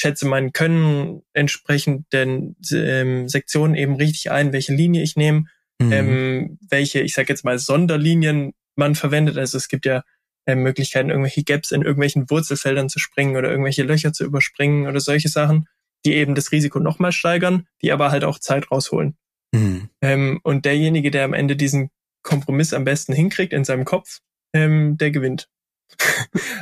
[0.00, 5.44] schätze mein Können entsprechend den ähm, Sektionen eben richtig ein, welche Linie ich nehme,
[5.78, 5.92] mhm.
[5.92, 9.36] ähm, welche, ich sag jetzt mal, Sonderlinien man verwendet.
[9.36, 10.02] Also es gibt ja
[10.46, 15.00] äh, Möglichkeiten, irgendwelche Gaps in irgendwelchen Wurzelfeldern zu springen oder irgendwelche Löcher zu überspringen oder
[15.00, 15.68] solche Sachen,
[16.06, 19.16] die eben das Risiko nochmal steigern, die aber halt auch Zeit rausholen.
[19.52, 19.90] Mhm.
[20.00, 21.90] Ähm, und derjenige, der am Ende diesen
[22.22, 24.20] Kompromiss am besten hinkriegt in seinem Kopf,
[24.54, 25.48] ähm, der gewinnt.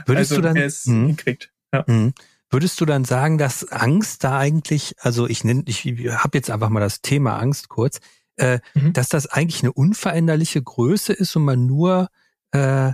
[0.07, 1.53] Würdest also, du dann, es mh, hinkriegt.
[1.73, 1.85] Ja.
[2.51, 6.71] Würdest du dann sagen, dass Angst da eigentlich, also ich nenne, ich habe jetzt einfach
[6.71, 8.01] mal das Thema Angst kurz,
[8.37, 8.93] äh, mhm.
[8.93, 12.09] dass das eigentlich eine unveränderliche Größe ist und man nur
[12.53, 12.93] äh,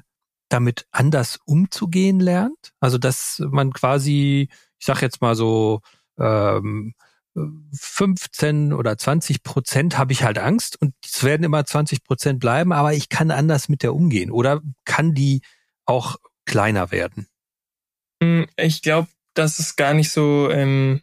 [0.48, 2.72] damit anders umzugehen lernt?
[2.80, 4.48] Also dass man quasi,
[4.78, 5.80] ich sag jetzt mal so,
[6.18, 6.94] ähm,
[7.72, 12.72] 15 oder 20 Prozent habe ich halt Angst und es werden immer 20 Prozent bleiben,
[12.72, 14.30] aber ich kann anders mit der umgehen.
[14.30, 15.42] Oder kann die
[15.84, 17.26] auch kleiner werden?
[18.22, 21.02] Hm, ich glaube, dass es gar nicht so ähm,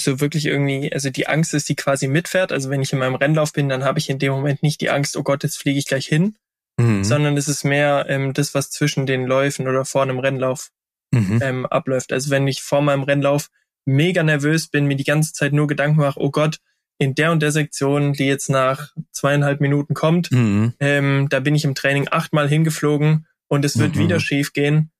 [0.00, 2.52] so wirklich irgendwie, also die Angst ist, die quasi mitfährt.
[2.52, 4.90] Also wenn ich in meinem Rennlauf bin, dann habe ich in dem Moment nicht die
[4.90, 6.36] Angst, oh Gott, jetzt fliege ich gleich hin,
[6.76, 7.02] mhm.
[7.02, 10.70] sondern es ist mehr ähm, das, was zwischen den Läufen oder vor einem Rennlauf
[11.10, 11.40] mhm.
[11.42, 12.12] ähm, abläuft.
[12.12, 13.50] Also wenn ich vor meinem Rennlauf
[13.86, 16.58] mega nervös bin, mir die ganze Zeit nur Gedanken mache, oh Gott,
[16.98, 20.74] in der und der Sektion, die jetzt nach zweieinhalb Minuten kommt, mhm.
[20.80, 24.00] ähm, da bin ich im Training achtmal hingeflogen und es wird mhm.
[24.00, 24.90] wieder schief gehen,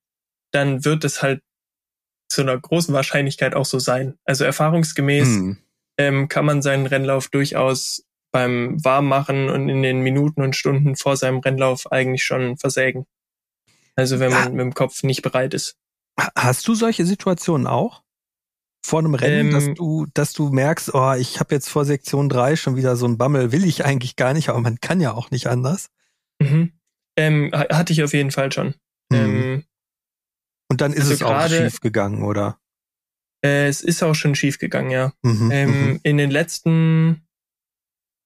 [0.51, 1.41] dann wird es halt
[2.29, 4.17] zu einer großen Wahrscheinlichkeit auch so sein.
[4.23, 5.57] Also erfahrungsgemäß mhm.
[5.97, 11.17] ähm, kann man seinen Rennlauf durchaus beim Warmmachen und in den Minuten und Stunden vor
[11.17, 13.05] seinem Rennlauf eigentlich schon versägen.
[13.95, 14.49] Also wenn man ja.
[14.49, 15.75] mit dem Kopf nicht bereit ist.
[16.35, 18.03] Hast du solche Situationen auch?
[18.85, 22.29] Vor einem Rennen, ähm, dass du, dass du merkst, oh, ich habe jetzt vor Sektion
[22.29, 25.13] 3 schon wieder so ein Bammel, will ich eigentlich gar nicht, aber man kann ja
[25.13, 25.89] auch nicht anders.
[26.39, 26.71] Mhm.
[27.17, 28.75] Ähm, hatte ich auf jeden Fall schon.
[29.09, 29.17] Mhm.
[29.17, 29.63] Ähm,
[30.69, 32.59] Und dann ist also es grade, auch schief gegangen, oder?
[33.43, 35.13] Äh, es ist auch schon schief gegangen, ja.
[35.23, 35.99] Mhm, ähm, mhm.
[36.03, 37.27] in den letzten,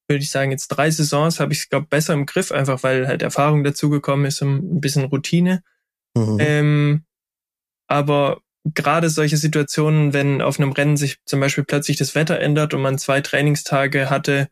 [0.09, 3.07] würde ich sagen, jetzt drei Saisons habe ich es, glaube besser im Griff, einfach weil
[3.07, 5.63] halt Erfahrung dazugekommen ist und ein bisschen Routine.
[6.15, 6.37] Mhm.
[6.39, 7.05] Ähm,
[7.87, 12.73] aber gerade solche Situationen, wenn auf einem Rennen sich zum Beispiel plötzlich das Wetter ändert
[12.73, 14.49] und man zwei Trainingstage hatte,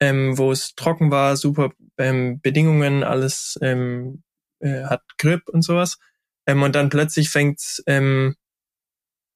[0.00, 4.22] ähm, wo es trocken war, super ähm, Bedingungen, alles ähm,
[4.60, 5.98] äh, hat Grip und sowas.
[6.46, 8.36] Ähm, und dann plötzlich fängt es ähm,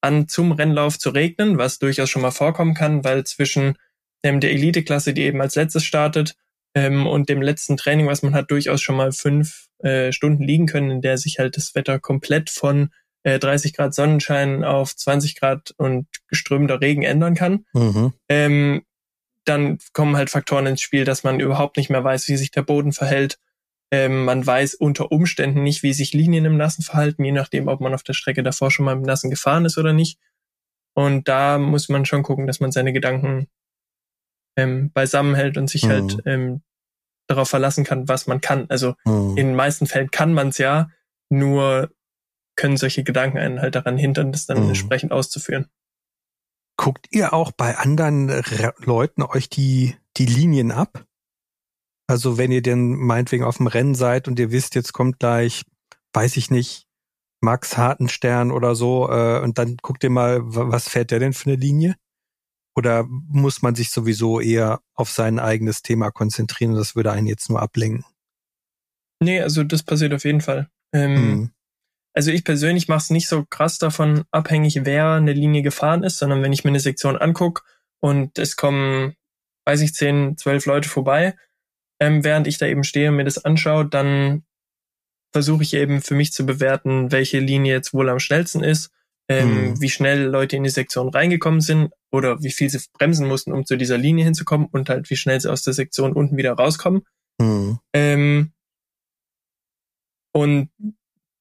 [0.00, 3.76] an, zum Rennlauf zu regnen, was durchaus schon mal vorkommen kann, weil zwischen
[4.22, 6.36] ähm, der Eliteklasse, die eben als letztes startet,
[6.74, 10.66] ähm, und dem letzten Training, was man hat, durchaus schon mal fünf äh, Stunden liegen
[10.66, 12.90] können, in der sich halt das Wetter komplett von
[13.24, 17.64] 30 äh, Grad Sonnenschein auf 20 Grad und geströmter Regen ändern kann.
[17.72, 18.12] Mhm.
[18.28, 18.82] Ähm,
[19.44, 22.62] dann kommen halt Faktoren ins Spiel, dass man überhaupt nicht mehr weiß, wie sich der
[22.62, 23.38] Boden verhält.
[23.96, 27.80] Ähm, man weiß unter Umständen nicht, wie sich Linien im Nassen verhalten, je nachdem, ob
[27.80, 30.18] man auf der Strecke davor schon mal im Nassen gefahren ist oder nicht.
[30.92, 33.48] Und da muss man schon gucken, dass man seine Gedanken
[34.54, 35.88] ähm, beisammen hält und sich mhm.
[35.88, 36.62] halt ähm,
[37.26, 38.66] darauf verlassen kann, was man kann.
[38.68, 39.30] Also mhm.
[39.30, 40.90] in den meisten Fällen kann man es ja,
[41.30, 41.90] nur
[42.54, 44.68] können solche Gedanken einen halt daran hindern, das dann mhm.
[44.68, 45.70] entsprechend auszuführen.
[46.76, 51.05] Guckt ihr auch bei anderen Re Leuten euch die, die Linien ab?
[52.06, 55.62] Also wenn ihr denn meinetwegen auf dem Rennen seid und ihr wisst, jetzt kommt gleich,
[56.12, 56.86] weiß ich nicht,
[57.40, 61.50] Max Hartenstern oder so, äh, und dann guckt ihr mal, was fährt der denn für
[61.50, 61.96] eine Linie?
[62.76, 67.26] Oder muss man sich sowieso eher auf sein eigenes Thema konzentrieren und das würde einen
[67.26, 68.04] jetzt nur ablenken?
[69.22, 70.68] Nee, also das passiert auf jeden Fall.
[70.92, 71.50] Ähm, mhm.
[72.14, 76.18] Also ich persönlich mache es nicht so krass davon abhängig, wer eine Linie gefahren ist,
[76.18, 77.62] sondern wenn ich mir eine Sektion angucke
[78.00, 79.16] und es kommen,
[79.66, 81.34] weiß ich, zehn, zwölf Leute vorbei,
[82.00, 84.44] ähm, während ich da eben stehe und mir das anschaue, dann
[85.32, 88.90] versuche ich eben für mich zu bewerten, welche Linie jetzt wohl am schnellsten ist,
[89.28, 89.80] ähm, mhm.
[89.80, 93.66] wie schnell Leute in die Sektion reingekommen sind oder wie viel sie bremsen mussten, um
[93.66, 97.02] zu dieser Linie hinzukommen und halt wie schnell sie aus der Sektion unten wieder rauskommen.
[97.38, 97.78] Mhm.
[97.92, 98.52] Ähm,
[100.32, 100.70] und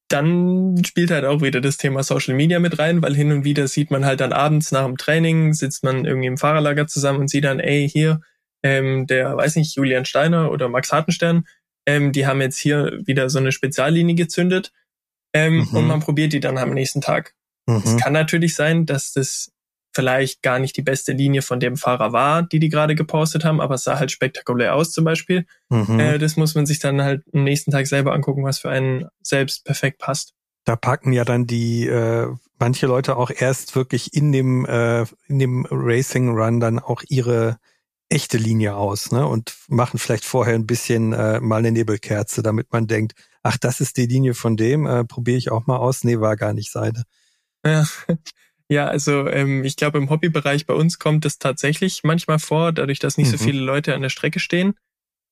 [0.07, 3.67] dann spielt halt auch wieder das Thema Social Media mit rein, weil hin und wieder
[3.67, 7.29] sieht man halt dann abends nach dem Training, sitzt man irgendwie im Fahrerlager zusammen und
[7.29, 8.21] sieht dann, ey, hier,
[8.65, 11.45] ähm, der, weiß nicht, Julian Steiner oder Max Hartenstern,
[11.85, 14.71] ähm, die haben jetzt hier wieder so eine Speziallinie gezündet
[15.33, 15.77] ähm, mhm.
[15.77, 17.35] und man probiert die dann am nächsten Tag.
[17.67, 17.83] Mhm.
[17.85, 19.51] Es kann natürlich sein, dass das
[19.93, 23.61] vielleicht gar nicht die beste Linie von dem Fahrer war, die die gerade gepostet haben,
[23.61, 25.45] aber es sah halt spektakulär aus zum Beispiel.
[25.69, 25.99] Mhm.
[25.99, 29.05] Äh, das muss man sich dann halt am nächsten Tag selber angucken, was für einen
[29.21, 30.33] selbst perfekt passt.
[30.65, 35.37] Da packen ja dann die äh, manche Leute auch erst wirklich in dem äh, in
[35.37, 37.59] dem Racing Run dann auch ihre
[38.09, 39.25] echte Linie aus, ne?
[39.25, 43.81] Und machen vielleicht vorher ein bisschen äh, mal eine Nebelkerze, damit man denkt, ach, das
[43.81, 46.03] ist die Linie von dem, äh, probiere ich auch mal aus.
[46.03, 47.03] Nee, war gar nicht Seide.
[47.65, 47.85] Ja,
[48.69, 52.99] ja, also ähm, ich glaube, im Hobbybereich bei uns kommt es tatsächlich manchmal vor, dadurch,
[52.99, 53.37] dass nicht mhm.
[53.37, 54.75] so viele Leute an der Strecke stehen.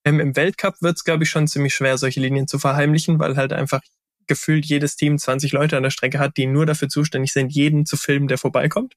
[0.05, 3.37] Ähm, Im Weltcup wird es, glaube ich, schon ziemlich schwer, solche Linien zu verheimlichen, weil
[3.37, 3.81] halt einfach
[4.27, 7.85] gefühlt jedes Team 20 Leute an der Strecke hat, die nur dafür zuständig sind, jeden
[7.85, 8.95] zu filmen, der vorbeikommt,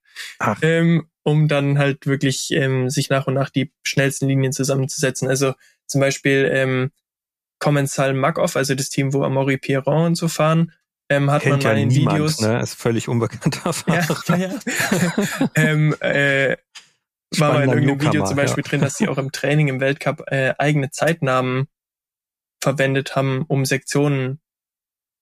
[0.62, 5.27] ähm, um dann halt wirklich ähm, sich nach und nach die schnellsten Linien zusammenzusetzen.
[5.27, 5.55] Also
[5.89, 6.93] zum Beispiel ähm,
[7.59, 10.72] Commensal Makov, also das Team, wo Amaury Pierron und so fahren,
[11.09, 12.41] ähm, hat Kennt man mal ja in niemand, Videos.
[12.41, 12.61] Ne?
[12.61, 14.22] Ist völlig unbekannter Fahrer.
[14.29, 14.51] Ja, ja,
[15.41, 15.51] ja.
[15.57, 16.57] ähm, äh,
[17.37, 18.70] war mal in irgendeinem Video zum Beispiel ja.
[18.70, 21.66] drin, dass sie auch im Training im Weltcup äh, eigene Zeitnamen
[22.62, 24.41] verwendet haben, um Sektionen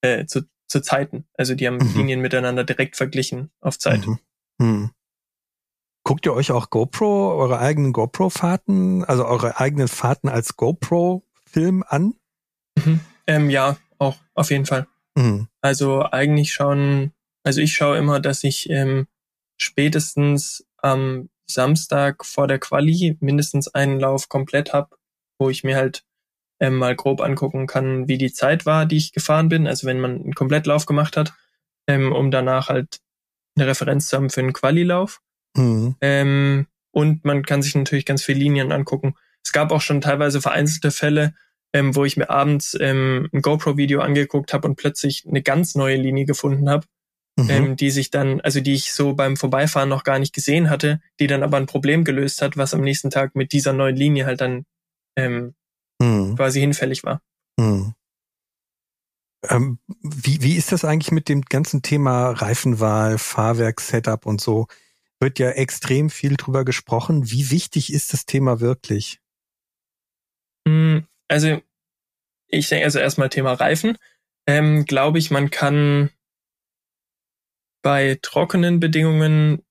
[0.02, 1.26] äh, zu, zu Zeiten.
[1.32, 1.94] Also die haben mhm.
[1.96, 4.06] Linien miteinander direkt verglichen auf Zeit.
[4.06, 4.18] Mhm.
[4.58, 4.90] Mhm.
[6.04, 12.14] Guckt ihr euch auch GoPro, eure eigenen GoPro-Fahrten, also eure eigenen Fahrten als GoPro-Film an?
[12.76, 13.00] Mhm.
[13.26, 14.86] Ähm, ja, auch, auf jeden Fall.
[15.14, 15.48] Mhm.
[15.62, 19.06] Also eigentlich schauen, also ich schaue immer, dass ich ähm,
[19.56, 24.98] spätestens am Samstag vor der Quali mindestens einen Lauf komplett hab,
[25.38, 26.04] wo ich mir halt
[26.60, 29.66] ähm, mal grob angucken kann, wie die Zeit war, die ich gefahren bin.
[29.66, 31.32] Also wenn man einen Komplettlauf gemacht hat,
[31.86, 33.00] ähm, um danach halt
[33.56, 35.22] eine Referenz zu haben für einen Qualilauf.
[35.56, 35.96] Mhm.
[36.00, 39.14] Ähm, und man kann sich natürlich ganz viele Linien angucken.
[39.44, 41.34] Es gab auch schon teilweise vereinzelte Fälle,
[41.72, 45.96] ähm, wo ich mir abends ähm, ein GoPro-Video angeguckt habe und plötzlich eine ganz neue
[45.96, 46.86] Linie gefunden habe,
[47.36, 47.50] mhm.
[47.50, 51.00] ähm, die sich dann, also die ich so beim Vorbeifahren noch gar nicht gesehen hatte,
[51.18, 54.24] die dann aber ein Problem gelöst hat, was am nächsten Tag mit dieser neuen Linie
[54.24, 54.64] halt dann
[55.16, 55.54] ähm,
[56.00, 56.36] mhm.
[56.36, 57.20] quasi hinfällig war.
[57.58, 57.94] Mhm.
[59.48, 64.68] Ähm, wie, wie ist das eigentlich mit dem ganzen Thema Reifenwahl, Fahrwerk, Setup und so?
[65.20, 67.30] Wird ja extrem viel drüber gesprochen.
[67.30, 69.20] Wie wichtig ist das Thema wirklich?
[70.66, 71.60] Hm, also,
[72.48, 73.98] ich denke also erstmal Thema Reifen.
[74.46, 76.10] Ähm, Glaube ich, man kann
[77.82, 79.62] bei trockenen Bedingungen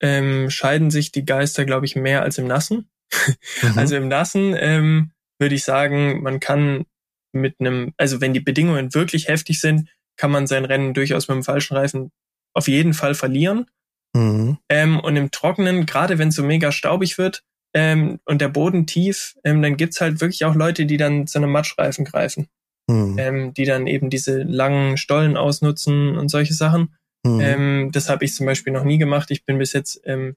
[0.00, 2.90] ähm, scheiden sich die Geister, glaube ich, mehr als im Nassen.
[3.62, 3.78] Mhm.
[3.78, 6.84] Also im Nassen ähm, würde ich sagen, man kann
[7.32, 11.36] mit einem, also wenn die Bedingungen wirklich heftig sind, kann man sein Rennen durchaus mit
[11.36, 12.12] dem falschen Reifen
[12.54, 13.66] auf jeden Fall verlieren.
[14.14, 14.58] Mhm.
[14.68, 17.42] Ähm, und im Trockenen, gerade wenn es so mega staubig wird
[17.74, 21.38] ähm, und der Boden tief, ähm, dann gibt's halt wirklich auch Leute, die dann zu
[21.38, 22.48] einem Matschreifen greifen.
[22.90, 23.18] Mhm.
[23.18, 26.94] Ähm, die dann eben diese langen Stollen ausnutzen und solche Sachen.
[27.22, 27.40] Mhm.
[27.40, 29.30] Ähm, das habe ich zum Beispiel noch nie gemacht.
[29.30, 30.36] Ich bin bis jetzt ähm,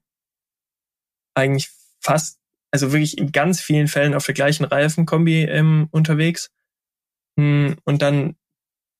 [1.34, 1.70] eigentlich
[2.02, 2.40] fast,
[2.72, 6.50] also wirklich in ganz vielen Fällen auf der gleichen Reifenkombi unterwegs.
[7.40, 8.36] Hm, und dann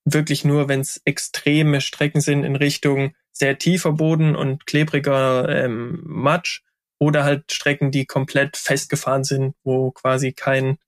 [0.04, 6.02] wirklich nur, wenn es extreme Strecken sind in Richtung sehr tiefer Boden und klebriger ähm,
[6.04, 6.62] Matsch
[6.98, 10.78] oder halt Strecken, die komplett festgefahren sind, wo quasi kein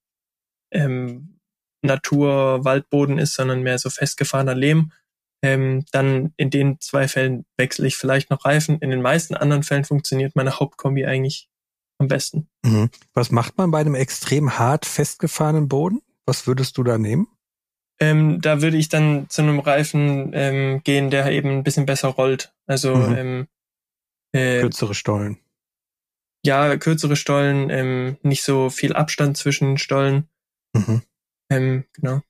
[0.70, 1.40] ähm,
[1.82, 4.92] Natur-Waldboden ist, sondern mehr so festgefahrener Lehm.
[5.42, 8.78] Ähm, dann in den zwei Fällen wechsle ich vielleicht noch Reifen.
[8.78, 11.49] In den meisten anderen Fällen funktioniert meine Hauptkombi eigentlich
[11.99, 12.49] am besten.
[12.64, 12.90] Mhm.
[13.12, 16.01] Was macht man bei einem extrem hart festgefahrenen Boden?
[16.26, 17.28] Was würdest du da nehmen?
[18.01, 22.09] Ähm, da würde ich dann zu einem Reifen ähm, gehen, der eben ein bisschen besser
[22.09, 22.53] rollt.
[22.66, 23.16] Also mhm.
[23.16, 23.49] ähm,
[24.32, 25.38] äh, kürzere Stollen.
[26.45, 30.28] Ja, kürzere Stollen, ähm, nicht so viel Abstand zwischen Stollen.
[30.74, 31.03] Mhm.
[31.51, 32.20] Ähm, genau.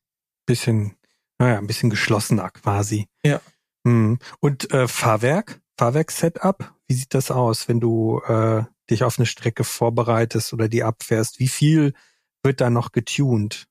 [0.47, 0.97] Bisschen,
[1.39, 3.09] naja, ein bisschen geschlossener quasi.
[3.25, 3.41] Ja.
[3.85, 4.19] Mhm.
[4.41, 9.65] Und äh, Fahrwerk, Fahrwerk-Setup, wie sieht das aus, wenn du äh, dich auf eine Strecke
[9.65, 11.41] vorbereitest oder die abfährst?
[11.41, 11.95] Wie viel
[12.43, 13.67] wird da noch getuned?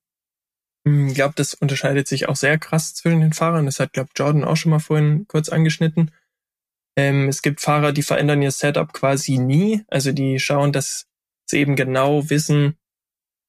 [0.86, 3.66] Hm, ich glaube, das unterscheidet sich auch sehr krass zwischen den Fahrern.
[3.66, 6.12] Das hat, glaube Jordan auch schon mal vorhin kurz angeschnitten.
[6.96, 9.84] Ähm, es gibt Fahrer, die verändern ihr Setup quasi nie.
[9.88, 11.08] Also die schauen, dass
[11.46, 12.78] sie eben genau wissen,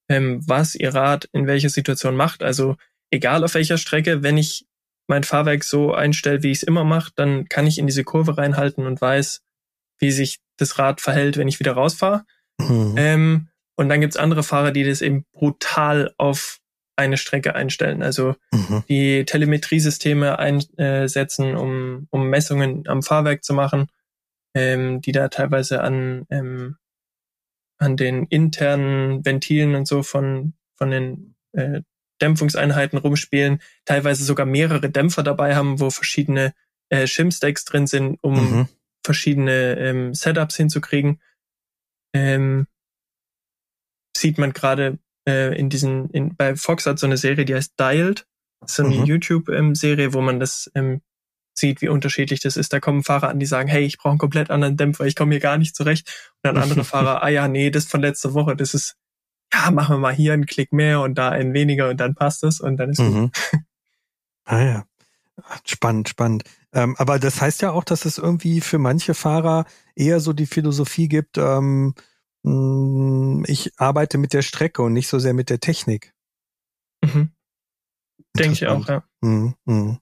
[0.09, 2.43] ähm, was ihr Rad in welcher Situation macht.
[2.43, 2.77] Also
[3.11, 4.67] egal auf welcher Strecke, wenn ich
[5.07, 8.39] mein Fahrwerk so einstelle, wie ich es immer mache, dann kann ich in diese Kurve
[8.39, 9.43] reinhalten und weiß,
[9.99, 12.25] wie sich das Rad verhält, wenn ich wieder rausfahre.
[12.59, 12.95] Mhm.
[12.97, 16.61] Ähm, und dann gibt's andere Fahrer, die das eben brutal auf
[16.97, 18.03] eine Strecke einstellen.
[18.03, 18.85] Also mhm.
[18.89, 23.89] die Telemetriesysteme einsetzen, um, um Messungen am Fahrwerk zu machen,
[24.55, 26.77] ähm, die da teilweise an, ähm,
[27.79, 31.83] an den internen Ventilen und so von, von den äh,
[32.21, 36.55] Dämpfungseinheiten rumspielen, teilweise sogar mehrere Dämpfer dabei haben, wo verschiedene
[36.89, 38.69] äh, Shim-Stacks drin sind, um mhm.
[39.05, 41.21] verschiedene ähm, Setups hinzukriegen.
[42.15, 42.69] Ähm,
[44.17, 47.79] sieht man gerade äh, in diesen, in, bei Fox hat so eine Serie, die heißt
[47.79, 48.27] Dialed.
[48.61, 49.05] Das ist so eine mhm.
[49.05, 51.03] YouTube-Serie, wo man das ähm,
[51.55, 52.73] sieht, wie unterschiedlich das ist.
[52.73, 55.33] Da kommen Fahrer an, die sagen, hey, ich brauche einen komplett anderen Dämpfer, ich komme
[55.33, 56.33] hier gar nicht zurecht.
[56.43, 58.97] Und dann andere Fahrer, ah ja, nee, das von letzter Woche, das ist,
[59.53, 62.43] ja, machen wir mal hier einen Klick mehr und da einen weniger und dann passt
[62.45, 63.13] es und dann ist mhm.
[63.13, 63.39] gut.
[64.47, 64.85] Ah ja.
[65.65, 66.45] Spannend, spannend.
[66.73, 69.65] Ähm, aber das heißt ja auch, dass es irgendwie für manche Fahrer
[69.97, 71.95] eher so die Philosophie gibt, ähm, hm,
[72.45, 76.13] ich arbeite mit der Strecke und nicht so sehr mit der Technik.
[77.03, 77.31] Mhm.
[78.37, 79.05] Denke ich auch, ja.
[79.23, 79.99] Mhm, mh.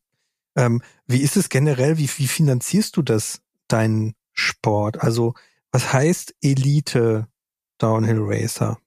[0.56, 5.00] ähm, wie ist es generell, wie, wie finanzierst du das, deinen Sport?
[5.00, 5.34] Also,
[5.70, 7.28] was heißt Elite
[7.78, 8.78] Downhill Racer?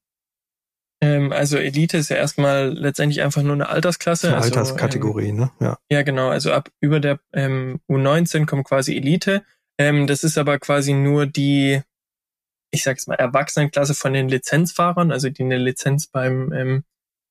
[1.02, 4.28] Ähm, also Elite ist ja erstmal letztendlich einfach nur eine Altersklasse.
[4.28, 5.52] Eine also, Alterskategorie, ähm, ne?
[5.60, 5.78] Ja.
[5.90, 6.30] Ja, genau.
[6.30, 9.44] Also ab über der ähm, U19 kommt quasi Elite.
[9.78, 11.82] Ähm, das ist aber quasi nur die
[12.72, 16.84] ich sag's mal, Erwachsenenklasse von den Lizenzfahrern, also die eine Lizenz beim, ähm,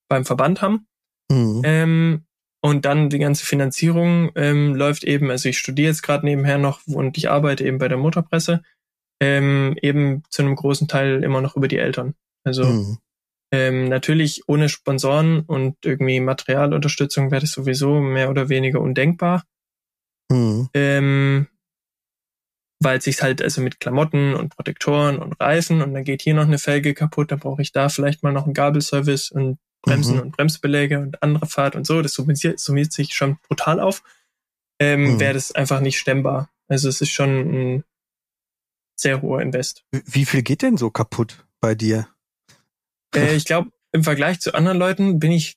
[0.08, 0.86] beim Verband haben.
[1.30, 1.62] Mhm.
[1.64, 2.26] Ähm,
[2.62, 6.80] und dann die ganze Finanzierung ähm, läuft eben, also ich studiere jetzt gerade nebenher noch
[6.86, 8.62] und ich arbeite eben bei der Motorpresse,
[9.20, 12.14] ähm, eben zu einem großen Teil immer noch über die Eltern.
[12.42, 12.98] Also mhm.
[13.52, 19.44] ähm, natürlich ohne Sponsoren und irgendwie Materialunterstützung wäre das sowieso mehr oder weniger undenkbar.
[20.30, 20.68] Mhm.
[20.72, 21.46] Ähm,
[22.84, 26.34] weil es sich halt also mit Klamotten und Protektoren und Reifen und dann geht hier
[26.34, 30.16] noch eine Felge kaputt, dann brauche ich da vielleicht mal noch einen Gabelservice und Bremsen
[30.16, 30.22] mhm.
[30.22, 34.02] und Bremsbeläge und andere Fahrt und so, das summiert, summiert sich schon brutal auf,
[34.78, 35.20] ähm, mhm.
[35.20, 36.50] wäre das einfach nicht stemmbar.
[36.68, 37.84] Also es ist schon ein
[38.96, 39.84] sehr hoher Invest.
[39.90, 42.08] Wie viel geht denn so kaputt bei dir?
[43.14, 45.56] Äh, ich glaube, im Vergleich zu anderen Leuten bin ich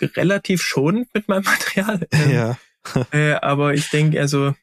[0.00, 2.06] relativ schonend mit meinem Material.
[2.10, 2.58] Ähm, ja.
[3.12, 4.54] äh, aber ich denke, also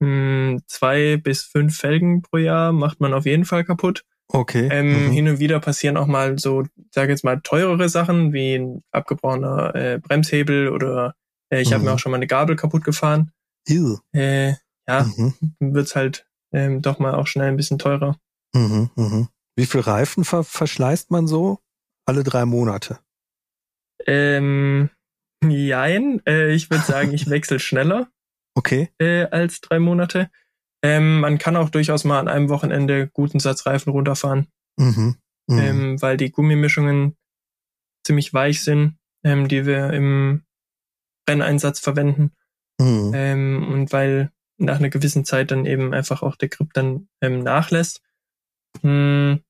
[0.00, 4.04] mh, hm, zwei bis fünf Felgen pro Jahr macht man auf jeden Fall kaputt.
[4.28, 4.68] Okay.
[4.72, 5.12] Ähm, mhm.
[5.12, 9.74] Hin und wieder passieren auch mal so, sage jetzt mal, teurere Sachen wie ein abgebrochener
[9.74, 11.14] äh, Bremshebel oder
[11.50, 11.74] äh, ich mhm.
[11.74, 13.30] habe mir auch schon mal eine Gabel kaputt gefahren.
[13.68, 13.98] Ew.
[14.12, 14.54] Äh,
[14.88, 15.34] ja, mhm.
[15.60, 18.18] wird's halt ähm, doch mal auch schnell ein bisschen teurer.
[18.54, 19.28] Mhm, mhm.
[19.56, 21.60] Wie viel Reifen ver verschleißt man so?
[22.04, 22.98] Alle drei Monate.
[24.06, 24.90] Ähm,
[25.44, 26.20] jein.
[26.26, 28.08] Äh, ich würde sagen, ich wechsle schneller.
[28.56, 28.88] Okay.
[28.98, 30.30] Äh, als drei Monate.
[30.82, 34.48] Ähm, man kann auch durchaus mal an einem Wochenende guten Satz Reifen runterfahren.
[34.76, 35.16] Mhm.
[35.46, 35.58] Mhm.
[35.58, 37.16] Ähm, weil die Gummimischungen
[38.04, 40.44] ziemlich weich sind, ähm, die wir im
[41.28, 42.32] Renneinsatz verwenden.
[42.80, 43.12] Mhm.
[43.14, 47.40] Ähm, und weil nach einer gewissen Zeit dann eben einfach auch der Grip dann ähm,
[47.40, 48.00] nachlässt.
[48.80, 49.42] Hm,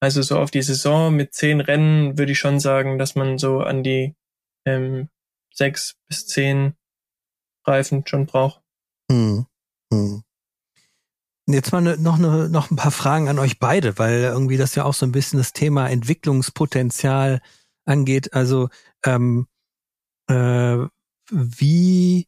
[0.00, 3.60] also so auf die Saison mit zehn Rennen würde ich schon sagen, dass man so
[3.60, 4.14] an die
[4.64, 5.08] ähm,
[5.52, 6.74] sechs bis zehn
[7.68, 8.60] Reifen schon braucht.
[9.10, 9.46] Hm.
[9.92, 10.22] Hm.
[11.46, 14.74] Jetzt mal ne, noch, ne, noch ein paar Fragen an euch beide, weil irgendwie das
[14.74, 17.40] ja auch so ein bisschen das Thema Entwicklungspotenzial
[17.86, 18.34] angeht.
[18.34, 18.68] Also
[19.04, 19.46] ähm,
[20.28, 20.78] äh,
[21.30, 22.26] wie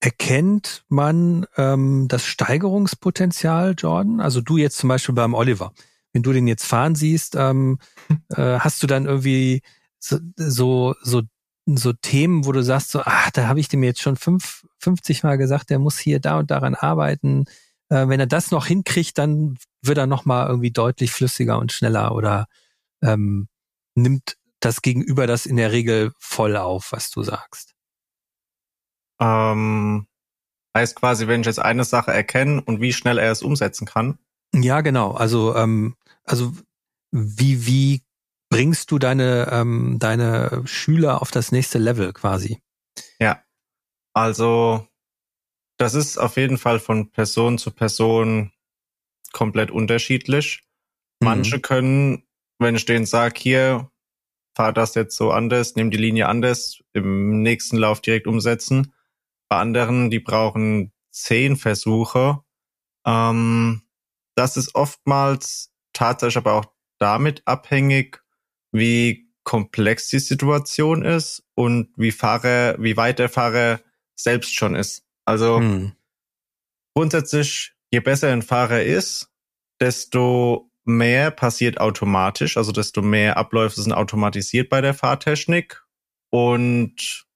[0.00, 4.20] erkennt man ähm, das Steigerungspotenzial, Jordan?
[4.20, 5.72] Also du jetzt zum Beispiel beim Oliver.
[6.12, 7.78] Wenn du den jetzt fahren siehst, ähm,
[8.30, 9.62] äh, hast du dann irgendwie
[9.98, 11.22] so, so, so,
[11.76, 15.22] so Themen, wo du sagst, so, ach, da habe ich dem jetzt schon fünf, 50
[15.22, 17.44] Mal gesagt, der muss hier da und daran arbeiten.
[17.90, 22.14] Äh, wenn er das noch hinkriegt, dann wird er nochmal irgendwie deutlich flüssiger und schneller
[22.14, 22.46] oder
[23.02, 23.48] ähm,
[23.94, 27.74] nimmt das Gegenüber das in der Regel voll auf, was du sagst.
[29.20, 30.06] Ähm,
[30.76, 34.18] heißt quasi, wenn ich jetzt eine Sache erkenne und wie schnell er es umsetzen kann.
[34.54, 35.12] Ja, genau.
[35.12, 36.52] Also, ähm, also
[37.10, 38.02] wie, wie
[38.50, 42.60] bringst du deine, ähm, deine Schüler auf das nächste Level quasi?
[43.20, 43.42] Ja.
[44.14, 44.86] Also,
[45.76, 48.52] das ist auf jeden Fall von Person zu Person
[49.32, 50.64] komplett unterschiedlich.
[51.20, 51.62] Manche mhm.
[51.62, 52.28] können,
[52.58, 53.90] wenn ich denen sage, hier,
[54.56, 58.92] fahr das jetzt so anders, nimm die Linie anders, im nächsten Lauf direkt umsetzen.
[59.48, 62.42] Bei anderen, die brauchen zehn Versuche.
[63.06, 63.82] Ähm,
[64.34, 66.66] das ist oftmals tatsächlich aber auch
[66.98, 68.22] damit abhängig,
[68.72, 73.80] wie komplex die Situation ist und wie Fahrer, wie weit der Fahrer
[74.14, 75.04] selbst schon ist.
[75.24, 75.92] Also hm.
[76.94, 79.30] grundsätzlich, je besser ein Fahrer ist,
[79.80, 85.82] desto mehr passiert automatisch, also desto mehr Abläufe sind automatisiert bei der Fahrtechnik
[86.30, 87.26] und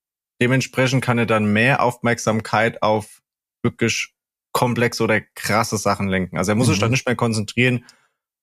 [0.43, 3.21] Dementsprechend kann er dann mehr Aufmerksamkeit auf
[3.63, 4.13] wirklich
[4.51, 6.37] komplexe oder krasse Sachen lenken.
[6.37, 6.71] Also er muss mhm.
[6.71, 7.85] sich dann nicht mehr konzentrieren,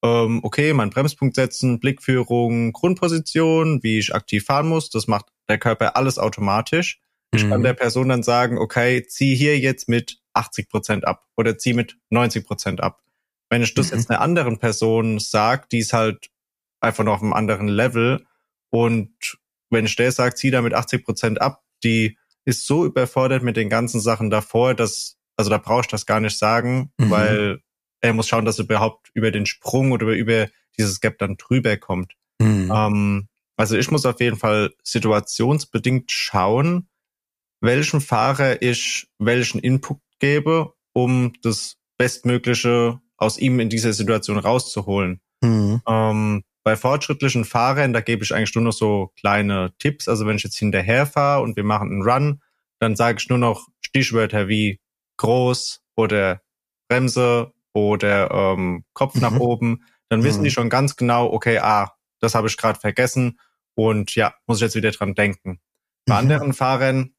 [0.03, 4.91] ähm, okay, mein Bremspunkt setzen, Blickführung, Grundposition, wie ich aktiv fahren muss.
[4.91, 7.01] Das macht der Körper alles automatisch.
[7.33, 7.65] Ich kann mhm.
[7.65, 11.97] der Person dann sagen, okay, zieh hier jetzt mit 80 Prozent ab oder zieh mit
[12.11, 13.03] 90 Prozent ab.
[13.51, 13.99] Wenn ich das mhm.
[13.99, 16.31] jetzt einer anderen Person sage, die ist halt
[16.81, 18.25] einfach noch auf einem anderen Level
[18.71, 19.39] und
[19.71, 23.57] wenn ich der sagt, zieh da mit 80 Prozent ab, die ist so überfordert mit
[23.57, 27.11] den ganzen Sachen davor, dass, also da brauche ich das gar nicht sagen, mhm.
[27.11, 27.61] weil
[28.01, 30.49] er muss schauen, dass er überhaupt über den Sprung oder über
[30.79, 32.15] dieses Gap dann drüber kommt.
[32.39, 32.73] Mhm.
[32.75, 36.89] Ähm, also ich muss auf jeden Fall situationsbedingt schauen,
[37.61, 45.21] welchen Fahrer ich welchen Input gebe, um das Bestmögliche aus ihm in dieser Situation rauszuholen.
[45.43, 45.83] Mhm.
[45.87, 50.09] Ähm, bei fortschrittlichen Fahrern, da gebe ich eigentlich nur noch so kleine Tipps.
[50.09, 52.41] Also wenn ich jetzt hinterher fahre und wir machen einen Run,
[52.79, 54.81] dann sage ich nur noch Stichwörter wie
[55.19, 56.41] groß oder
[56.89, 59.21] Bremse oder ähm, Kopf mhm.
[59.21, 59.85] nach oben.
[60.09, 60.45] Dann wissen mhm.
[60.45, 63.39] die schon ganz genau, okay, ah, das habe ich gerade vergessen
[63.75, 65.61] und ja, muss ich jetzt wieder dran denken.
[66.07, 66.19] Bei mhm.
[66.19, 67.15] anderen Fahrern,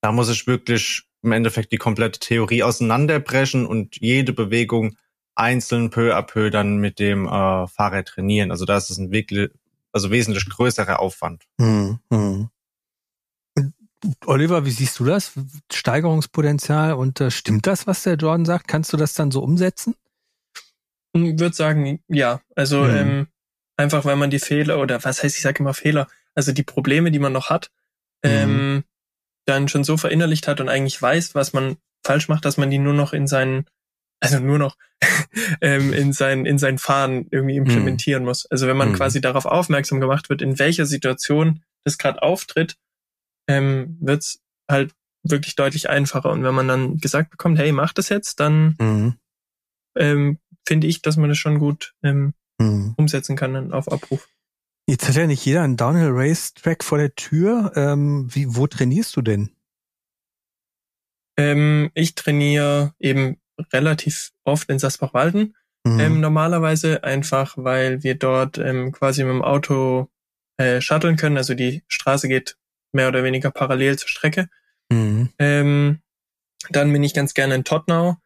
[0.00, 4.96] da muss ich wirklich im Endeffekt die komplette Theorie auseinanderbrechen und jede Bewegung
[5.34, 8.50] einzeln peu à peu dann mit dem äh, Fahrer trainieren.
[8.50, 9.50] Also da ist es ein wirklich,
[9.92, 11.44] also wesentlich größerer Aufwand.
[11.60, 12.48] Hm, hm.
[14.26, 15.32] Oliver, wie siehst du das?
[15.72, 18.68] Steigerungspotenzial und äh, stimmt das, was der Jordan sagt?
[18.68, 19.94] Kannst du das dann so umsetzen?
[21.14, 22.40] Ich würde sagen, ja.
[22.54, 22.94] Also hm.
[22.94, 23.26] ähm,
[23.76, 27.10] einfach, weil man die Fehler oder was heißt, ich sage immer Fehler, also die Probleme,
[27.10, 27.70] die man noch hat,
[28.24, 28.32] hm.
[28.32, 28.84] ähm,
[29.46, 32.78] dann schon so verinnerlicht hat und eigentlich weiß, was man falsch macht, dass man die
[32.78, 33.66] nur noch in seinen
[34.20, 34.76] also nur noch
[35.60, 37.66] ähm, in sein in sein Fahren irgendwie Mhm.
[37.66, 38.46] implementieren muss.
[38.46, 38.94] Also wenn man Mhm.
[38.94, 42.76] quasi darauf aufmerksam gemacht wird, in welcher Situation das gerade auftritt,
[43.48, 44.40] ähm, wird's
[44.70, 46.30] halt wirklich deutlich einfacher.
[46.30, 49.14] Und wenn man dann gesagt bekommt, hey, mach das jetzt, dann Mhm.
[49.96, 52.94] ähm, finde ich, dass man das schon gut ähm, Mhm.
[52.96, 54.28] umsetzen kann dann auf Abruf.
[54.88, 57.72] Jetzt hat ja nicht jeder einen Downhill Race Track vor der Tür.
[57.74, 59.50] Ähm, wie, wo trainierst du denn?
[61.36, 63.38] Ähm, ich trainiere eben
[63.72, 65.56] relativ oft in Sasbach-Walden.
[65.84, 66.00] Mhm.
[66.00, 70.08] Ähm, normalerweise einfach, weil wir dort ähm, quasi mit dem Auto
[70.56, 71.36] äh, shutteln können.
[71.36, 72.56] Also die Straße geht
[72.96, 74.48] mehr oder weniger parallel zur Strecke.
[74.90, 75.30] Mhm.
[75.38, 76.00] Ähm,
[76.70, 78.16] dann bin ich ganz gerne in Tottenau,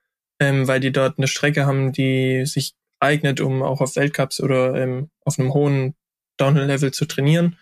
[0.40, 4.74] ähm, weil die dort eine Strecke haben, die sich eignet, um auch auf Weltcups oder
[4.76, 5.94] ähm, auf einem hohen
[6.38, 7.58] Downhill-Level zu trainieren.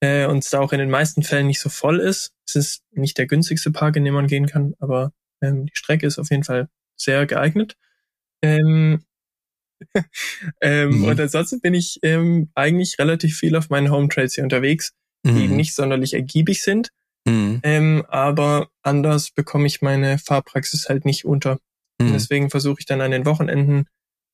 [0.00, 2.32] Äh, und es da auch in den meisten Fällen nicht so voll ist.
[2.46, 6.06] Es ist nicht der günstigste Park, in dem man gehen kann, aber ähm, die Strecke
[6.06, 7.76] ist auf jeden Fall sehr geeignet.
[8.42, 9.04] Ähm,
[10.60, 11.04] ähm, Mhm.
[11.04, 14.92] Und ansonsten bin ich ähm, eigentlich relativ viel auf meinen Home Trails hier unterwegs,
[15.34, 15.56] die Mhm.
[15.56, 16.90] nicht sonderlich ergiebig sind.
[17.26, 17.60] Mhm.
[17.62, 21.58] Ähm, aber anders bekomme ich meine Fahrpraxis halt nicht unter.
[21.98, 22.12] Mhm.
[22.12, 23.86] deswegen versuche ich dann an den Wochenenden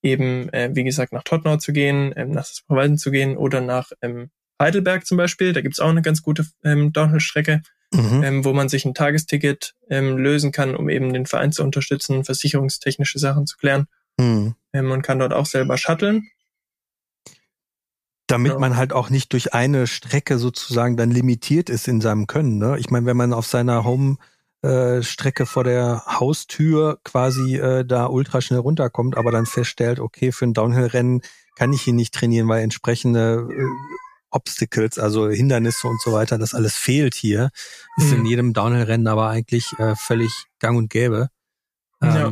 [0.03, 3.93] eben, äh, wie gesagt, nach Tottenau zu gehen, ähm, nach Sasbachwalden zu gehen oder nach
[4.03, 4.31] ähm,
[4.61, 5.53] Heidelberg zum Beispiel.
[5.53, 7.63] Da gibt's auch eine ganz gute ähm, Downhill-Strecke,
[7.95, 8.23] Mhm.
[8.25, 12.25] ähm, wo man sich ein Tagesticket ähm, lösen kann, um eben den Verein zu unterstützen,
[12.25, 13.87] versicherungstechnische Sachen zu klären.
[14.19, 14.55] Mhm.
[14.73, 16.29] Ähm, man kann dort auch selber shutteln.
[18.27, 18.59] Damit Ja.
[18.59, 22.59] man halt auch nicht durch eine Strecke sozusagen dann limitiert ist in seinem Können.
[22.59, 22.79] Ne?
[22.79, 24.17] Ich meine, wenn man auf seiner Home
[24.63, 30.31] äh, Strecke vor der Haustür quasi äh, da ultra schnell runterkommt, aber dann feststellt, okay,
[30.31, 31.21] für ein Downhill-Rennen
[31.57, 33.65] kann ich hier nicht trainieren, weil entsprechende äh,
[34.31, 37.51] Obstacles, also Hindernisse und so weiter, das alles fehlt hier.
[37.99, 38.19] Ist Mhm.
[38.21, 41.29] in jedem Downhill-Rennen aber eigentlich äh, völlig gang und gäbe.
[42.01, 42.31] Ja.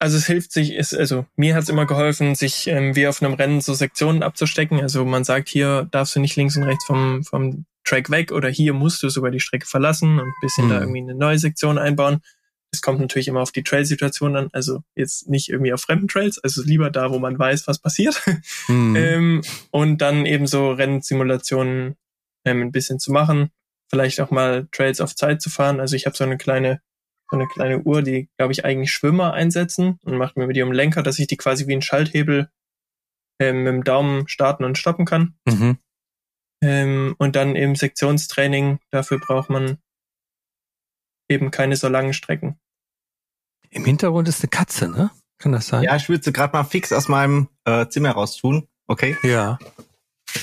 [0.00, 3.34] Also es hilft sich, ist, also mir hat's immer geholfen, sich ähm, wie auf einem
[3.34, 4.80] Rennen so Sektionen abzustecken.
[4.80, 8.48] Also man sagt, hier darfst du nicht links und rechts vom, vom Track weg oder
[8.48, 10.70] hier musst du sogar die Strecke verlassen und ein bisschen Mhm.
[10.70, 12.20] da irgendwie eine neue Sektion einbauen.
[12.70, 16.38] Es kommt natürlich immer auf die Trail-Situation an, also jetzt nicht irgendwie auf fremden Trails,
[16.38, 18.22] also lieber da, wo man weiß, was passiert.
[18.68, 18.94] mhm.
[18.94, 21.96] ähm, und dann eben so Rennsimulationen
[22.44, 23.50] ähm, ein bisschen zu machen,
[23.90, 25.80] vielleicht auch mal Trails auf Zeit zu fahren.
[25.80, 26.82] Also ich habe so eine kleine
[27.30, 30.72] so eine kleine Uhr, die, glaube ich, eigentlich Schwimmer einsetzen und macht mir mit ihrem
[30.72, 32.50] Lenker, dass ich die quasi wie ein Schalthebel
[33.40, 35.34] ähm, mit dem Daumen starten und stoppen kann.
[35.46, 35.78] Mhm.
[36.62, 39.78] Ähm, und dann eben Sektionstraining, dafür braucht man
[41.28, 42.58] eben keine so langen Strecken.
[43.70, 45.10] Im Hintergrund ist eine Katze, ne?
[45.38, 45.82] Kann das sein?
[45.84, 48.66] Ja, ich würde sie gerade mal fix aus meinem äh, Zimmer raustun.
[48.86, 49.16] Okay.
[49.22, 49.58] Ja.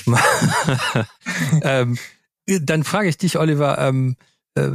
[1.62, 1.98] ähm,
[2.46, 4.16] dann frage ich dich, Oliver, ähm,
[4.54, 4.70] äh,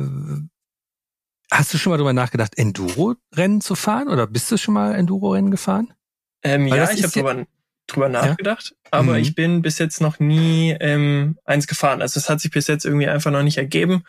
[1.51, 5.51] hast du schon mal drüber nachgedacht, Enduro-Rennen zu fahren oder bist du schon mal Enduro-Rennen
[5.51, 5.93] gefahren?
[6.43, 7.45] Ähm, ja, ich habe ja- drüber,
[7.87, 9.19] drüber nachgedacht, aber Mhm.
[9.21, 12.01] ich bin bis jetzt noch nie ähm, eins gefahren.
[12.01, 14.03] Also es hat sich bis jetzt irgendwie einfach noch nicht ergeben.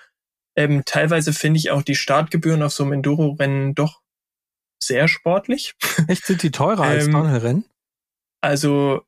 [0.57, 4.01] Ähm, teilweise finde ich auch die Startgebühren auf so einem Enduro-Rennen doch
[4.83, 5.75] sehr sportlich.
[6.09, 7.65] Echt, sind die teurer als Ähm, Downhill-Rennen?
[8.41, 9.03] Also,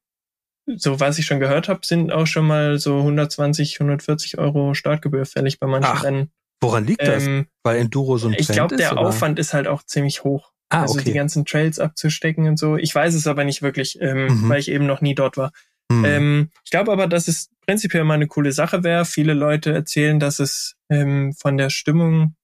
[0.66, 5.26] so was ich schon gehört habe, sind auch schon mal so 120, 140 Euro Startgebühr
[5.26, 6.30] fällig bei manchen Ach, Rennen.
[6.64, 7.24] Woran liegt das?
[7.26, 8.80] Ähm, Weil Enduro so ein ich glaube, ist?
[8.80, 9.02] der oder?
[9.02, 10.52] Aufwand ist halt auch ziemlich hoch.
[10.70, 11.12] Ah, also die okay.
[11.12, 12.76] ganzen Trails abzustecken und so.
[12.76, 14.48] Ich weiß es aber nicht wirklich, ähm, Mhm.
[14.48, 15.52] weil ich eben noch nie dort war.
[15.92, 16.04] Hm.
[16.04, 19.04] Ähm, ich glaube aber, dass es prinzipiell mal eine coole Sache wäre.
[19.04, 22.34] Viele Leute erzählen, dass es ähm, von der Stimmung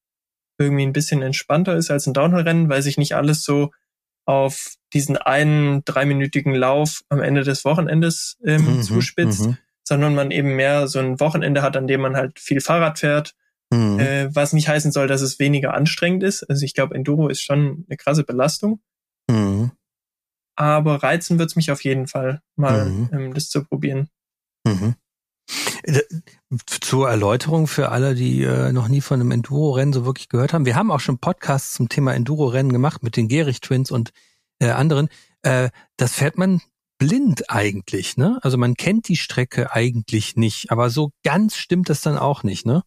[0.58, 3.70] irgendwie ein bisschen entspannter ist als ein Downhill-Rennen, weil sich nicht alles so
[4.26, 10.30] auf diesen einen dreiminütigen Lauf am Ende des Wochenendes ähm, Mhm, zuspitzt, mhm, sondern man
[10.30, 13.34] eben mehr so ein Wochenende hat, an dem man halt viel Fahrrad fährt,
[13.72, 13.98] mhm.
[13.98, 16.42] äh, was nicht heißen soll, dass es weniger anstrengend ist.
[16.44, 18.80] Also ich glaube, Enduro ist schon eine krasse Belastung,
[19.30, 19.70] Mhm.
[20.56, 23.08] aber reizen wird's mich auf jeden Fall, mal Mhm.
[23.12, 24.08] ähm, das zu probieren.
[24.66, 24.94] Mhm.
[25.84, 26.00] Äh,
[26.66, 30.66] Zur Erläuterung für alle, die äh, noch nie von einem Enduro-Rennen so wirklich gehört haben.
[30.66, 34.10] Wir haben auch schon Podcasts zum Thema Enduro-Rennen gemacht mit den Gerich Twins und
[34.60, 35.08] äh, anderen.
[35.42, 36.60] Äh, das fährt man
[36.98, 38.38] blind eigentlich, ne?
[38.42, 42.66] Also man kennt die Strecke eigentlich nicht, aber so ganz stimmt das dann auch nicht,
[42.66, 42.82] ne?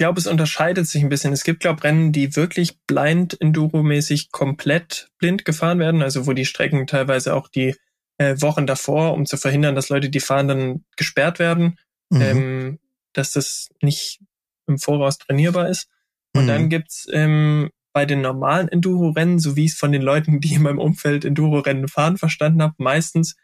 [0.00, 1.34] Ich glaube, es unterscheidet sich ein bisschen.
[1.34, 6.46] Es gibt, glaube Rennen, die wirklich blind Enduro-mäßig komplett blind gefahren werden, also wo die
[6.46, 7.76] Strecken teilweise auch die
[8.16, 11.78] äh, Wochen davor, um zu verhindern, dass Leute, die fahren, dann gesperrt werden,
[12.08, 12.22] Mhm.
[12.22, 12.78] ähm,
[13.12, 14.22] dass das nicht
[14.66, 15.90] im Voraus trainierbar ist.
[16.34, 16.48] Und Mhm.
[16.48, 20.54] dann gibt's ähm, bei den normalen Enduro-Rennen, so wie ich es von den Leuten, die
[20.54, 23.36] in meinem Umfeld Enduro-Rennen fahren, verstanden habe, meistens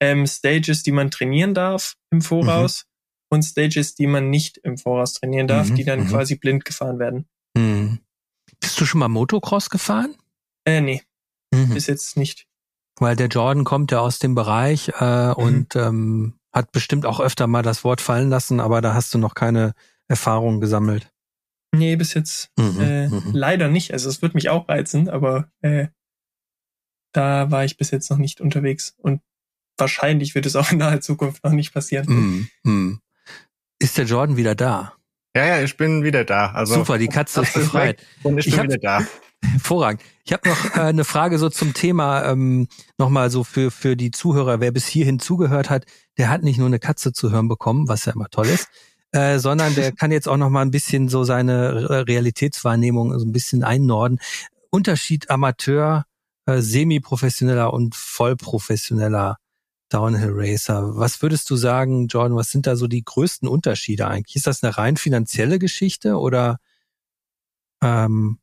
[0.00, 2.84] ähm, Stages, die man trainieren darf im Voraus
[3.30, 6.08] und Stages, die man nicht im Voraus trainieren darf, Mhm, die dann mhm.
[6.08, 7.26] quasi blind gefahren werden.
[7.56, 8.00] Mhm.
[8.60, 10.14] Bist du schon mal Motocross gefahren?
[10.66, 11.02] Äh, nee.
[11.54, 11.72] mhm.
[11.72, 12.46] bis jetzt nicht.
[12.98, 17.46] Weil der Jordan kommt ja aus dem Bereich äh, und ähm, hat bestimmt auch öfter
[17.46, 19.74] mal das Wort fallen lassen, aber da hast du noch keine
[20.08, 21.10] Erfahrung gesammelt.
[21.72, 23.30] Nee, bis jetzt mhm, äh, mhm.
[23.32, 23.92] leider nicht.
[23.92, 25.86] Also es wird mich auch reizen, aber äh,
[27.12, 28.94] da war ich bis jetzt noch nicht unterwegs.
[28.98, 29.22] Und
[29.78, 32.50] wahrscheinlich wird es auch in naher Zukunft noch nicht passieren.
[32.64, 33.00] Mhm.
[33.80, 34.92] Ist der Jordan wieder da?
[35.34, 36.50] Ja, ja, ich bin wieder da.
[36.52, 38.04] Also Super, die Katze ist befreit.
[38.22, 39.06] Und ich bin ich hab, wieder da.
[39.42, 40.02] Hervorragend.
[40.24, 42.68] Ich habe noch äh, eine Frage so zum Thema, ähm,
[42.98, 45.86] nochmal so für, für die Zuhörer, wer bis hierhin zugehört hat,
[46.18, 48.68] der hat nicht nur eine Katze zu hören bekommen, was ja immer toll ist,
[49.12, 53.64] äh, sondern der kann jetzt auch nochmal ein bisschen so seine Realitätswahrnehmung so ein bisschen
[53.64, 54.20] einnorden.
[54.68, 56.04] Unterschied Amateur,
[56.44, 59.38] äh, semi-professioneller und vollprofessioneller
[59.90, 60.96] Downhill Racer.
[60.96, 64.36] Was würdest du sagen, Jordan, was sind da so die größten Unterschiede eigentlich?
[64.36, 66.58] Ist das eine rein finanzielle Geschichte oder
[67.82, 68.38] ähm,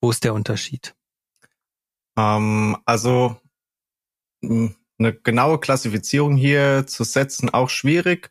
[0.00, 0.94] wo ist der Unterschied?
[2.16, 3.36] Ähm, also
[4.42, 8.30] eine genaue Klassifizierung hier zu setzen, auch schwierig.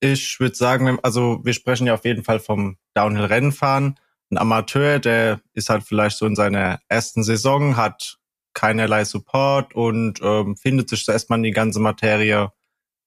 [0.00, 3.98] Ich würde sagen, also wir sprechen ja auf jeden Fall vom Downhill-Rennenfahren.
[4.30, 8.18] Ein Amateur, der ist halt vielleicht so in seiner ersten Saison, hat
[8.58, 12.50] keinerlei Support und ähm, findet sich zuerst mal in die ganze Materie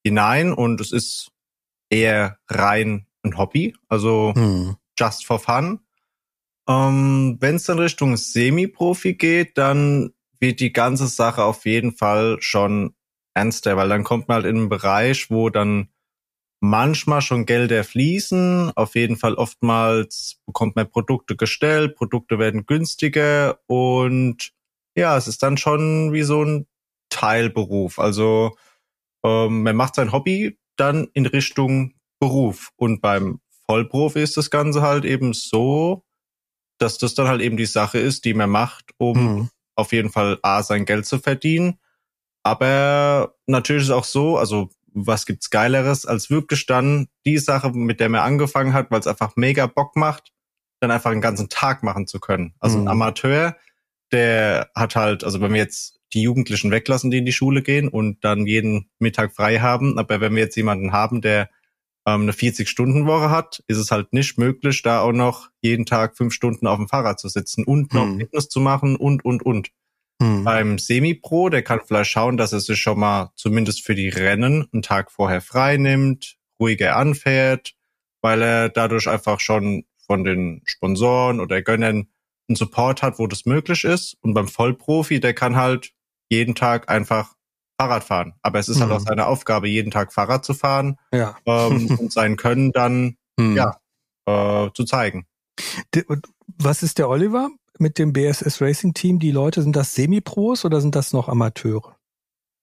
[0.02, 1.30] hinein und es ist
[1.90, 4.78] eher rein ein Hobby, also hm.
[4.98, 5.82] just for fun.
[6.70, 12.38] Ähm, Wenn es dann Richtung Semi-Profi geht, dann wird die ganze Sache auf jeden Fall
[12.40, 12.96] schon
[13.34, 15.90] ernster, weil dann kommt man halt in einen Bereich, wo dann
[16.62, 18.72] manchmal schon Gelder fließen.
[18.78, 24.54] Auf jeden Fall oftmals bekommt man Produkte gestellt, Produkte werden günstiger und
[24.96, 26.68] ja, es ist dann schon wie so ein
[27.10, 28.00] Teilberuf.
[28.00, 28.56] Also
[29.24, 32.72] ähm, man macht sein Hobby dann in Richtung Beruf.
[32.76, 36.04] Und beim Vollprofi ist das Ganze halt eben so,
[36.78, 39.50] dass das dann halt eben die Sache ist, die man macht, um mhm.
[39.76, 41.80] auf jeden Fall A, sein Geld zu verdienen.
[42.44, 47.72] Aber natürlich ist es auch so, also was gibt's Geileres, als wirklich dann die Sache,
[47.72, 50.32] mit der man angefangen hat, weil es einfach mega Bock macht,
[50.80, 52.56] dann einfach einen ganzen Tag machen zu können.
[52.60, 52.86] Also mhm.
[52.86, 53.56] ein Amateur,
[54.12, 57.88] der hat halt, also wenn wir jetzt die Jugendlichen weglassen, die in die Schule gehen
[57.88, 61.50] und dann jeden Mittag frei haben, aber wenn wir jetzt jemanden haben, der
[62.06, 66.34] ähm, eine 40-Stunden-Woche hat, ist es halt nicht möglich, da auch noch jeden Tag fünf
[66.34, 68.20] Stunden auf dem Fahrrad zu sitzen und noch hm.
[68.20, 69.70] Fitness zu machen und, und, und.
[70.22, 70.44] Hm.
[70.44, 74.68] Beim Semi-Pro, der kann vielleicht schauen, dass er sich schon mal zumindest für die Rennen
[74.72, 77.74] einen Tag vorher frei nimmt, ruhiger anfährt,
[78.22, 82.08] weil er dadurch einfach schon von den Sponsoren oder Gönnern
[82.52, 84.18] einen Support hat, wo das möglich ist.
[84.22, 85.92] Und beim Vollprofi, der kann halt
[86.30, 87.34] jeden Tag einfach
[87.80, 88.34] Fahrrad fahren.
[88.42, 88.82] Aber es ist mhm.
[88.84, 89.06] halt auch mhm.
[89.06, 91.36] seine Aufgabe, jeden Tag Fahrrad zu fahren ja.
[91.46, 93.56] ähm, und sein Können dann mhm.
[93.56, 93.78] ja
[94.28, 95.26] äh, zu zeigen.
[96.58, 97.50] Was ist der Oliver
[97.80, 99.20] mit dem BSS Racing Team?
[99.20, 101.96] Die Leute, sind das Semi-Pros oder sind das noch Amateure?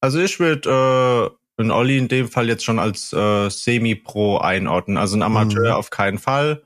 [0.01, 4.97] Also ich würde äh, einen Olli in dem Fall jetzt schon als äh, Semi-Pro einordnen.
[4.97, 5.77] Also ein Amateur mhm.
[5.77, 6.65] auf keinen Fall.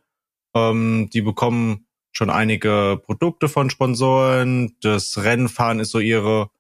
[0.55, 4.77] Ähm, die bekommen schon einige Produkte von Sponsoren.
[4.81, 6.51] Das Rennfahren ist so ihre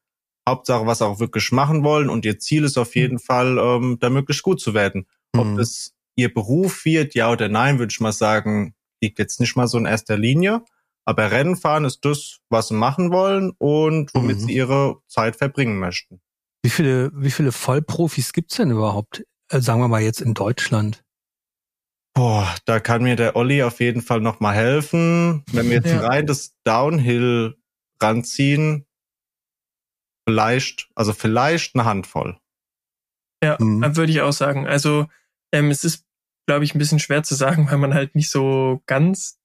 [0.49, 2.09] Hauptsache, was auch wirklich machen wollen.
[2.09, 3.21] Und ihr Ziel ist auf jeden mhm.
[3.21, 5.07] Fall, ähm, da möglichst gut zu werden.
[5.37, 5.59] Ob mhm.
[5.59, 9.67] es ihr Beruf wird, ja oder nein, würde ich mal sagen, liegt jetzt nicht mal
[9.69, 10.63] so in erster Linie.
[11.05, 14.41] Aber Rennfahren ist das, was sie machen wollen und womit mhm.
[14.41, 16.21] sie ihre Zeit verbringen möchten.
[16.63, 21.02] Wie viele, wie viele Vollprofis gibt's denn überhaupt, äh, sagen wir mal jetzt in Deutschland?
[22.15, 25.45] Boah, da kann mir der Olli auf jeden Fall noch mal helfen.
[25.53, 26.07] Wenn wir jetzt ja.
[26.07, 27.57] rein das Downhill
[28.01, 28.87] ranziehen,
[30.29, 32.39] vielleicht, also vielleicht eine Handvoll.
[33.43, 33.97] Ja, mhm.
[33.97, 34.67] würde ich auch sagen.
[34.67, 35.07] Also
[35.53, 36.05] ähm, es ist,
[36.47, 39.41] glaube ich, ein bisschen schwer zu sagen, weil man halt nicht so ganz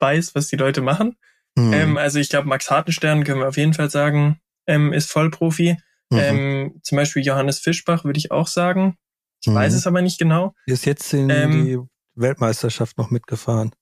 [0.00, 1.16] weiß, was die Leute machen.
[1.56, 1.72] Mhm.
[1.72, 5.76] Ähm, also ich glaube, Max Hartenstern können wir auf jeden Fall sagen, ähm, ist Vollprofi.
[6.10, 6.18] Mhm.
[6.18, 8.96] Ähm, zum Beispiel Johannes Fischbach würde ich auch sagen.
[9.42, 9.54] Ich mhm.
[9.54, 10.54] weiß es aber nicht genau.
[10.66, 11.78] Ist jetzt in ähm, die
[12.14, 13.74] Weltmeisterschaft noch mitgefahren.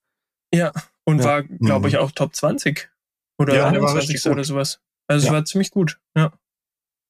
[0.55, 0.73] Ja,
[1.05, 1.25] und ja.
[1.25, 2.01] war, glaube ich, mhm.
[2.01, 2.91] auch Top 20
[3.39, 4.81] oder ja, 21 oder sowas.
[5.07, 5.33] Also ja.
[5.33, 6.33] es war ziemlich gut, ja.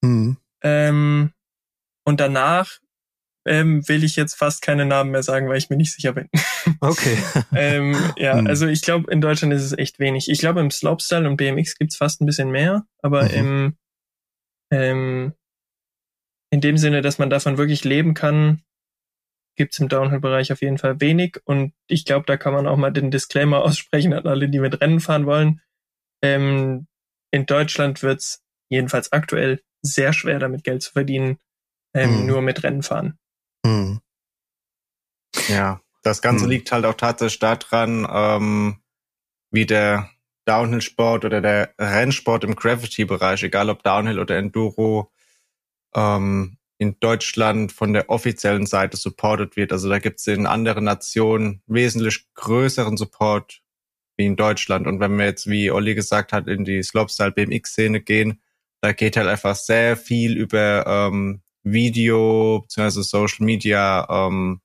[0.02, 0.36] Mhm.
[0.62, 1.32] Ähm,
[2.04, 2.78] und danach
[3.46, 6.28] ähm, will ich jetzt fast keine Namen mehr sagen, weil ich mir nicht sicher bin.
[6.80, 7.16] Okay.
[7.54, 8.46] ähm, ja, mhm.
[8.46, 10.28] also ich glaube, in Deutschland ist es echt wenig.
[10.28, 13.30] Ich glaube, im Slopestyle und BMX gibt's fast ein bisschen mehr, aber mhm.
[13.30, 13.76] im,
[14.70, 15.32] ähm,
[16.50, 18.62] in dem Sinne, dass man davon wirklich leben kann,
[19.58, 21.40] gibt's im Downhill-Bereich auf jeden Fall wenig.
[21.44, 24.80] Und ich glaube, da kann man auch mal den Disclaimer aussprechen an alle, die mit
[24.80, 25.60] Rennen fahren wollen.
[26.22, 26.86] Ähm,
[27.30, 31.38] in Deutschland wird's jedenfalls aktuell sehr schwer, damit Geld zu verdienen,
[31.94, 32.26] ähm, mhm.
[32.26, 33.18] nur mit Rennen fahren.
[33.64, 34.00] Mhm.
[35.48, 36.50] Ja, das Ganze mhm.
[36.50, 38.80] liegt halt auch tatsächlich daran, ähm,
[39.50, 40.10] wie der
[40.46, 45.12] Downhill-Sport oder der Rennsport im Gravity-Bereich, egal ob Downhill oder Enduro,
[45.94, 49.72] ähm, in Deutschland von der offiziellen Seite supported wird.
[49.72, 53.60] Also da gibt es in anderen Nationen wesentlich größeren Support
[54.16, 54.86] wie in Deutschland.
[54.86, 58.40] Und wenn wir jetzt, wie Olli gesagt hat, in die Slopestyle BMX-Szene gehen,
[58.80, 63.02] da geht halt einfach sehr viel über ähm, Video bzw.
[63.02, 64.60] Social Media ähm,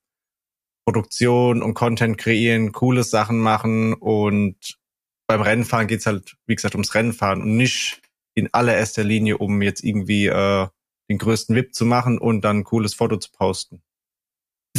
[0.86, 4.78] Produktion und Content kreieren, coole Sachen machen und
[5.26, 8.02] beim Rennfahren geht's halt, wie gesagt, ums Rennfahren und nicht
[8.34, 10.68] in allererster Linie, um jetzt irgendwie äh,
[11.08, 13.82] den größten VIP zu machen und dann ein cooles Foto zu posten.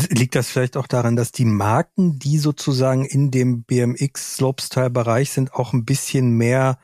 [0.10, 5.32] Liegt das vielleicht auch daran, dass die Marken, die sozusagen in dem BMX Slopestyle Bereich
[5.32, 6.80] sind, auch ein bisschen mehr,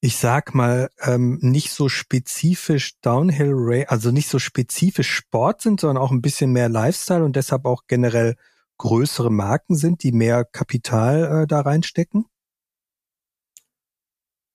[0.00, 5.80] ich sag mal, ähm, nicht so spezifisch Downhill Ray, also nicht so spezifisch Sport sind,
[5.80, 8.36] sondern auch ein bisschen mehr Lifestyle und deshalb auch generell
[8.78, 12.24] größere Marken sind, die mehr Kapital äh, da reinstecken?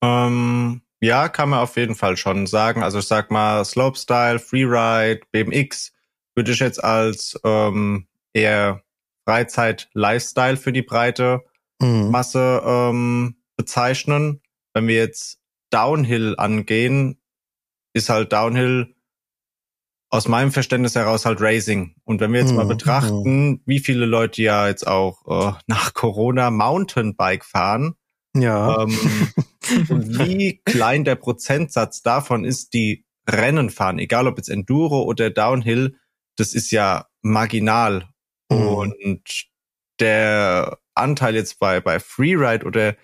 [0.03, 2.84] Ähm, ja, kann man auf jeden Fall schon sagen.
[2.84, 5.94] Also ich sag mal, Slopestyle, Freeride, BMX
[6.36, 8.84] würde ich jetzt als ähm, eher
[9.26, 11.44] Freizeit-Lifestyle für die breite
[11.82, 12.11] mhm.
[12.11, 14.41] Masse ähm, bezeichnen.
[14.73, 15.40] Wenn wir jetzt
[15.72, 17.19] Downhill angehen,
[17.94, 18.95] ist halt Downhill
[20.10, 21.95] aus meinem Verständnis heraus halt Racing.
[22.03, 22.57] Und wenn wir jetzt mhm.
[22.57, 27.95] mal betrachten, wie viele Leute ja jetzt auch äh, nach Corona Mountainbike fahren,
[28.36, 28.84] ja.
[28.84, 28.90] Ähm,
[29.90, 35.98] wie klein der Prozentsatz davon ist, die Rennen fahren, egal ob jetzt Enduro oder Downhill,
[36.38, 38.10] das ist ja marginal.
[38.52, 38.68] Mhm.
[38.68, 39.45] Und
[39.99, 42.95] der Anteil jetzt bei, bei Freeride oder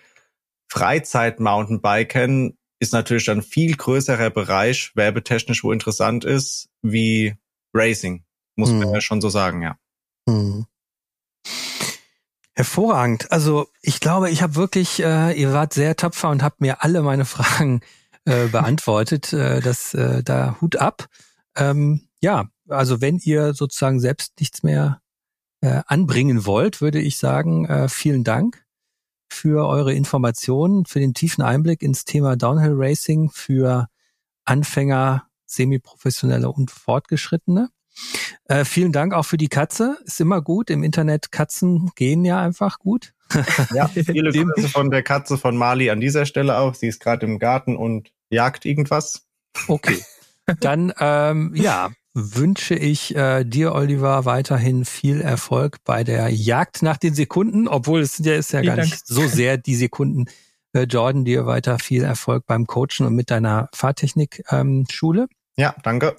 [0.70, 7.34] Freizeit-Mountainbiken ist natürlich dann viel größerer Bereich, werbetechnisch, wo interessant ist, wie
[7.74, 8.24] Racing.
[8.56, 8.80] Muss mhm.
[8.80, 9.78] man ja schon so sagen, ja.
[10.26, 10.66] Mhm.
[12.58, 13.30] Hervorragend.
[13.30, 17.02] Also ich glaube, ich habe wirklich, äh, ihr wart sehr tapfer und habt mir alle
[17.02, 17.82] meine Fragen
[18.24, 19.32] äh, beantwortet.
[19.32, 21.06] äh, das äh, da Hut ab.
[21.54, 25.00] Ähm, ja, also wenn ihr sozusagen selbst nichts mehr
[25.60, 28.66] äh, anbringen wollt, würde ich sagen, äh, vielen Dank
[29.28, 33.86] für eure Informationen, für den tiefen Einblick ins Thema Downhill Racing für
[34.44, 37.70] Anfänger, Semiprofessionelle und Fortgeschrittene.
[38.44, 39.98] Äh, vielen Dank auch für die Katze.
[40.04, 40.70] Ist immer gut.
[40.70, 43.12] Im Internet Katzen gehen ja einfach gut.
[43.74, 46.74] Ja, viele Grüße von der Katze von Mali an dieser Stelle auch.
[46.74, 49.26] Sie ist gerade im Garten und jagt irgendwas.
[49.66, 50.02] Okay.
[50.60, 56.96] Dann ähm, ja, wünsche ich äh, dir, Oliver, weiterhin viel Erfolg bei der Jagd nach
[56.96, 58.90] den Sekunden, obwohl es ja ist ja Vielen gar Dank.
[58.90, 60.24] nicht so sehr die Sekunden.
[60.72, 65.20] Äh, Jordan, dir weiter viel Erfolg beim Coachen und mit deiner Fahrtechnik-Schule.
[65.22, 66.16] Ähm, ja, danke.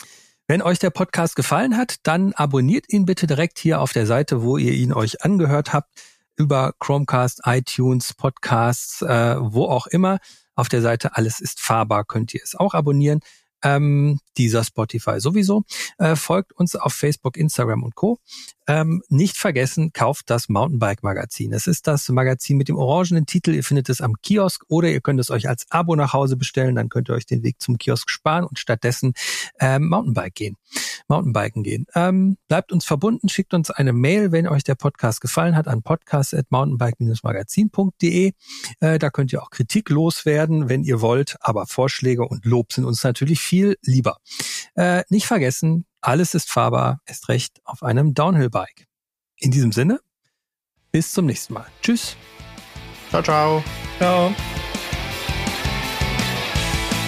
[0.50, 4.42] Wenn euch der Podcast gefallen hat, dann abonniert ihn bitte direkt hier auf der Seite,
[4.42, 5.92] wo ihr ihn euch angehört habt,
[6.38, 10.18] über Chromecast, iTunes, Podcasts, äh, wo auch immer.
[10.56, 13.20] Auf der Seite Alles ist fahrbar könnt ihr es auch abonnieren
[13.64, 15.66] ähm, dieser Spotify sowieso.
[16.00, 18.18] Äh, folgt uns auf Facebook, Instagram und Co.
[18.70, 21.54] Ähm, nicht vergessen, kauft das Mountainbike Magazin.
[21.54, 23.56] Es ist das Magazin mit dem orangenen Titel.
[23.56, 26.76] Ihr findet es am Kiosk oder ihr könnt es euch als Abo nach Hause bestellen.
[26.76, 29.14] Dann könnt ihr euch den Weg zum Kiosk sparen und stattdessen
[29.60, 30.56] ähm, Mountainbike gehen.
[31.10, 31.88] Mountainbiken gehen.
[31.96, 35.82] Ähm, bleibt uns verbunden, schickt uns eine Mail, wenn euch der Podcast gefallen hat, an
[35.82, 38.34] podcast.mountainbike-magazin.de.
[38.80, 42.86] Äh, da könnt ihr auch Kritik loswerden, wenn ihr wollt, aber Vorschläge und Lob sind
[42.86, 44.20] uns natürlich viel lieber.
[44.76, 48.88] Äh, nicht vergessen, alles ist fahrbar, erst recht auf einem Downhill-Bike.
[49.38, 50.00] In diesem Sinne,
[50.92, 51.66] bis zum nächsten Mal.
[51.82, 52.16] Tschüss.
[53.10, 53.64] Ciao, ciao.
[53.98, 54.34] Ciao.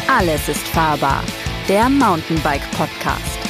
[0.08, 1.24] Alles ist fahrbar.
[1.68, 3.41] Der Mountainbike Podcast.